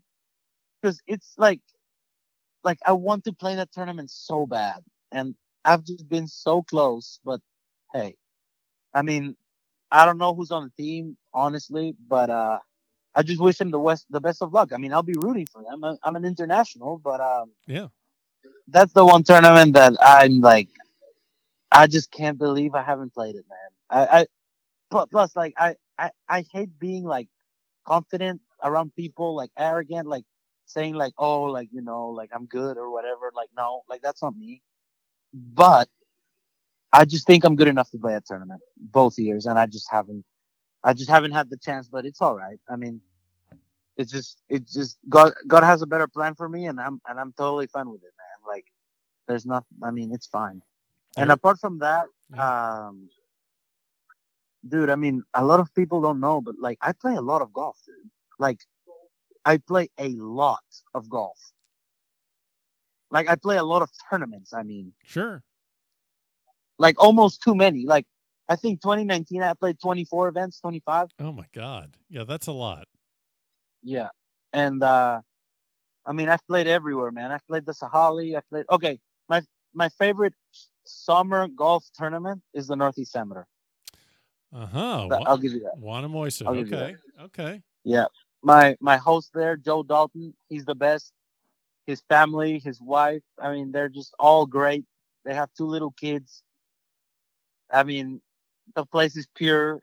[0.82, 1.62] because it's like,
[2.64, 5.36] like I want to play that tournament so bad, and
[5.66, 7.20] I've just been so close.
[7.26, 7.42] But
[7.94, 8.16] hey,
[8.94, 9.36] I mean,
[9.92, 12.60] I don't know who's on the team, honestly, but uh,
[13.16, 14.74] I just wish them the west the best of luck.
[14.74, 15.84] I mean, I'll be rooting for them.
[15.84, 17.90] I'm, I'm an international, but um, Yeah.
[18.68, 20.70] that's the one tournament that I'm like,
[21.72, 23.70] I just can't believe I haven't played it, man.
[24.10, 24.28] I, I
[24.92, 27.28] plus, plus like I, I, I hate being like
[27.86, 30.26] confident around people, like arrogant, like
[30.66, 33.32] saying like, oh, like you know, like I'm good or whatever.
[33.36, 34.62] Like no, like that's not me.
[35.34, 35.90] But
[36.94, 39.92] I just think I'm good enough to play a tournament both years, and I just
[39.92, 40.24] haven't,
[40.84, 41.90] I just haven't had the chance.
[41.90, 42.60] But it's all right.
[42.70, 43.02] I mean,
[43.98, 47.20] it's just, it's just God, God has a better plan for me, and I'm, and
[47.20, 48.56] I'm totally fine with it, man.
[48.56, 48.66] Like,
[49.28, 50.62] there's not, I mean, it's fine.
[51.18, 52.08] And apart from that,
[52.38, 53.10] um,
[54.68, 57.42] dude, I mean, a lot of people don't know, but like, I play a lot
[57.42, 57.96] of golf, dude.
[58.40, 58.60] Like,
[59.46, 60.64] I play a lot
[60.94, 61.40] of golf.
[63.12, 64.54] Like, I play a lot of tournaments.
[64.54, 65.44] I mean, Sure.
[66.80, 67.86] like almost too many.
[67.86, 68.06] Like,
[68.50, 71.10] I think 2019, I played 24 events, 25.
[71.20, 71.96] Oh my god.
[72.10, 72.88] Yeah, that's a lot.
[73.84, 74.10] Yeah.
[74.54, 75.22] And uh
[76.06, 77.32] I mean I've played everywhere, man.
[77.32, 79.00] I've played the Sahalee, I played okay,
[79.30, 79.42] my
[79.74, 80.34] my favorite
[80.86, 83.46] summer golf tournament is the Northeast Amateur.
[84.56, 85.08] Uh huh.
[85.26, 85.78] I'll give you that.
[85.78, 86.48] Wannamoisett.
[86.48, 86.96] Okay.
[87.24, 87.62] Okay.
[87.84, 88.06] Yeah.
[88.42, 91.12] My my host there, Joe Dalton, he's the best.
[91.86, 94.86] His family, his wife, I mean, they're just all great.
[95.26, 96.42] They have two little kids.
[97.72, 98.22] I mean,
[98.76, 99.82] the place is pure.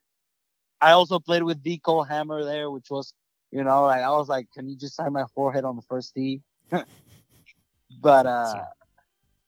[0.80, 1.78] I also played with D.
[1.78, 3.14] Cole Hammer there, which was,
[3.50, 6.14] you know, like I was like, can you just sign my forehead on the first
[6.14, 6.40] tee?
[8.00, 8.64] but uh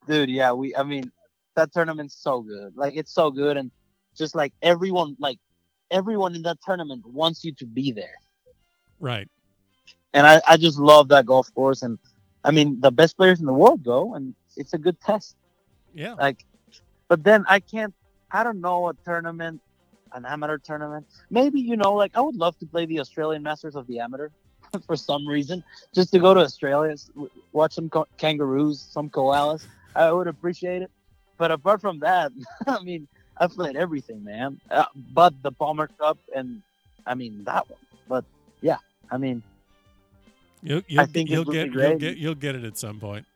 [0.07, 1.11] dude, yeah, we I mean,
[1.57, 2.77] that tournament's so good.
[2.77, 3.71] Like it's so good and
[4.17, 5.39] just like everyone like
[5.91, 8.15] everyone in that tournament wants you to be there.
[9.01, 9.29] Right.
[10.13, 11.99] And I, I just love that golf course and
[12.43, 15.37] I mean the best players in the world go and it's a good test.
[15.95, 16.15] Yeah.
[16.15, 16.45] Like
[17.09, 17.95] but then I can't
[18.31, 19.61] I don't know a tournament
[20.15, 21.07] an amateur tournament.
[21.31, 24.31] Maybe, you know, like I would love to play the Australian Masters of the Amateur
[24.87, 25.63] for some reason,
[25.95, 26.95] just to go to Australia,
[27.53, 29.67] watch some co- kangaroos, some koalas.
[29.95, 30.91] I would appreciate it.
[31.37, 32.33] But apart from that,
[32.67, 34.61] I mean, I've played everything, man.
[34.71, 36.63] Uh, but the Palmer Cup and
[37.07, 37.81] I mean that one.
[38.09, 38.25] But
[38.61, 38.79] yeah,
[39.11, 39.43] I mean,
[40.63, 43.27] you'll, you'll, I think you'll get you'll get you'll get it at some point.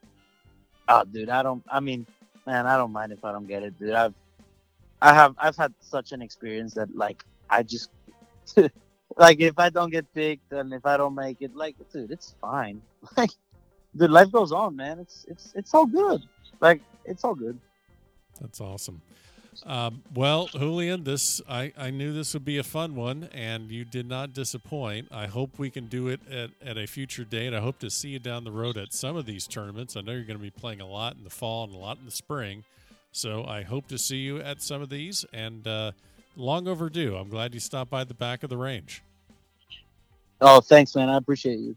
[0.89, 1.63] Oh, dude, I don't.
[1.71, 2.07] I mean,
[2.47, 3.93] man, I don't mind if I don't get it, dude.
[3.93, 4.15] I've
[5.01, 7.91] I have I've had such an experience that like I just
[9.17, 12.35] like if I don't get picked and if I don't make it, like dude, it's
[12.41, 12.83] fine.
[13.17, 13.31] Like,
[13.97, 14.99] dude, life goes on, man.
[14.99, 16.23] It's it's it's all good.
[16.61, 17.59] Like it's all good.
[18.41, 19.01] That's awesome.
[19.67, 23.85] Um, well, Julian, this I, I knew this would be a fun one, and you
[23.85, 25.09] did not disappoint.
[25.11, 27.53] I hope we can do it at, at a future date.
[27.53, 29.97] I hope to see you down the road at some of these tournaments.
[29.97, 31.99] I know you're going to be playing a lot in the fall and a lot
[31.99, 32.65] in the spring.
[33.13, 35.93] So I hope to see you at some of these, and uh,
[36.37, 37.17] long overdue.
[37.17, 39.03] I'm glad you stopped by the back of the range.
[40.41, 41.09] Oh, thanks, man.
[41.09, 41.75] I appreciate you.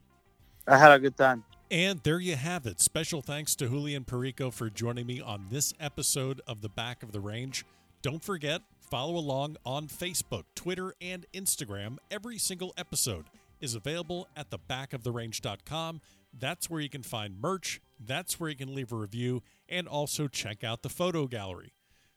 [0.67, 1.43] I had a good time.
[1.71, 2.81] And there you have it.
[2.81, 7.13] Special thanks to Julian Perico for joining me on this episode of The Back of
[7.13, 7.63] the Range.
[8.01, 11.95] Don't forget, follow along on Facebook, Twitter, and Instagram.
[12.11, 13.27] Every single episode
[13.61, 16.01] is available at thebackoftherange.com.
[16.37, 20.27] That's where you can find merch, that's where you can leave a review, and also
[20.27, 21.71] check out the photo gallery.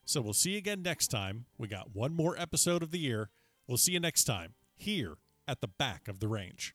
[0.04, 1.44] So we'll see you again next time.
[1.58, 3.30] We got one more episode of the year.
[3.68, 5.14] We'll see you next time here
[5.46, 6.74] at the back of the range.